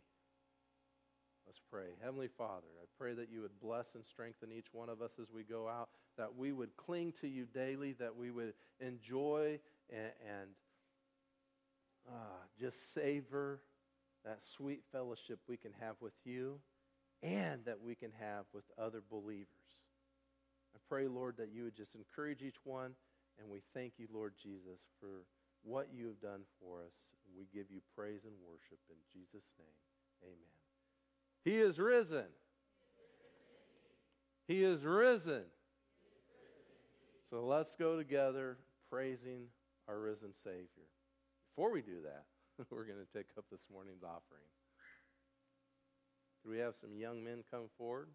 Let's 1.49 1.62
pray. 1.70 1.96
Heavenly 2.05 2.28
Father, 2.28 2.66
I 2.78 2.84
pray 2.99 3.14
that 3.14 3.30
you 3.32 3.40
would 3.40 3.59
bless 3.59 3.94
and 3.94 4.05
strengthen 4.05 4.53
each 4.53 4.66
one 4.70 4.90
of 4.90 5.01
us 5.01 5.12
as 5.18 5.28
we 5.34 5.44
go 5.44 5.66
out, 5.66 5.88
that 6.18 6.36
we 6.36 6.53
would 6.53 6.76
cling 6.76 7.14
to 7.22 7.26
you 7.26 7.46
daily, 7.46 7.94
that 7.94 8.14
we 8.14 8.30
would 8.30 8.53
enjoy 8.80 9.59
and, 9.88 10.12
and 10.28 10.51
uh, 12.07 12.44
just 12.61 12.92
savor 12.92 13.62
that 14.26 14.42
sweet 14.42 14.82
fellowship 14.92 15.38
we 15.49 15.57
can 15.57 15.72
have 15.80 15.96
with 16.03 16.12
you 16.26 16.61
and 17.22 17.64
that 17.64 17.80
we 17.80 17.94
can 17.94 18.12
have 18.20 18.44
with 18.53 18.64
other 18.76 19.01
believers. 19.11 19.49
I 20.74 20.78
pray, 20.86 21.09
Lord, 21.09 21.38
that 21.38 21.49
you 21.51 21.64
would 21.64 21.74
just 21.74 21.94
encourage 21.94 22.42
each 22.42 22.61
one, 22.64 22.92
and 23.40 23.49
we 23.49 23.62
thank 23.72 23.94
you, 23.96 24.07
Lord 24.12 24.34
Jesus, 24.36 24.84
for 25.01 25.24
what 25.62 25.88
you 25.94 26.09
have 26.09 26.20
done 26.20 26.42
for 26.61 26.80
us. 26.80 26.92
We 27.34 27.46
give 27.55 27.70
you 27.70 27.80
praise 27.96 28.20
and 28.24 28.34
worship 28.46 28.80
in 28.90 28.96
Jesus' 29.14 29.49
name. 29.59 29.78
Amen. 30.22 30.57
He 31.45 31.57
is 31.57 31.78
risen. 31.78 32.24
He 34.47 34.64
is 34.64 34.84
risen. 34.84 35.45
So 37.30 37.45
let's 37.45 37.74
go 37.76 37.97
together 37.97 38.59
praising 38.91 39.49
our 39.86 39.99
risen 39.99 40.32
Savior. 40.43 40.89
Before 41.55 41.70
we 41.70 41.82
do 41.82 42.03
that, 42.05 42.24
we're 42.70 42.84
going 42.84 43.05
to 43.05 43.18
take 43.18 43.26
up 43.36 43.45
this 43.51 43.61
morning's 43.70 44.03
offering. 44.03 44.49
Do 46.45 46.51
we 46.51 46.59
have 46.59 46.74
some 46.80 46.97
young 46.97 47.22
men 47.22 47.45
come 47.51 47.68
forward? 47.76 48.09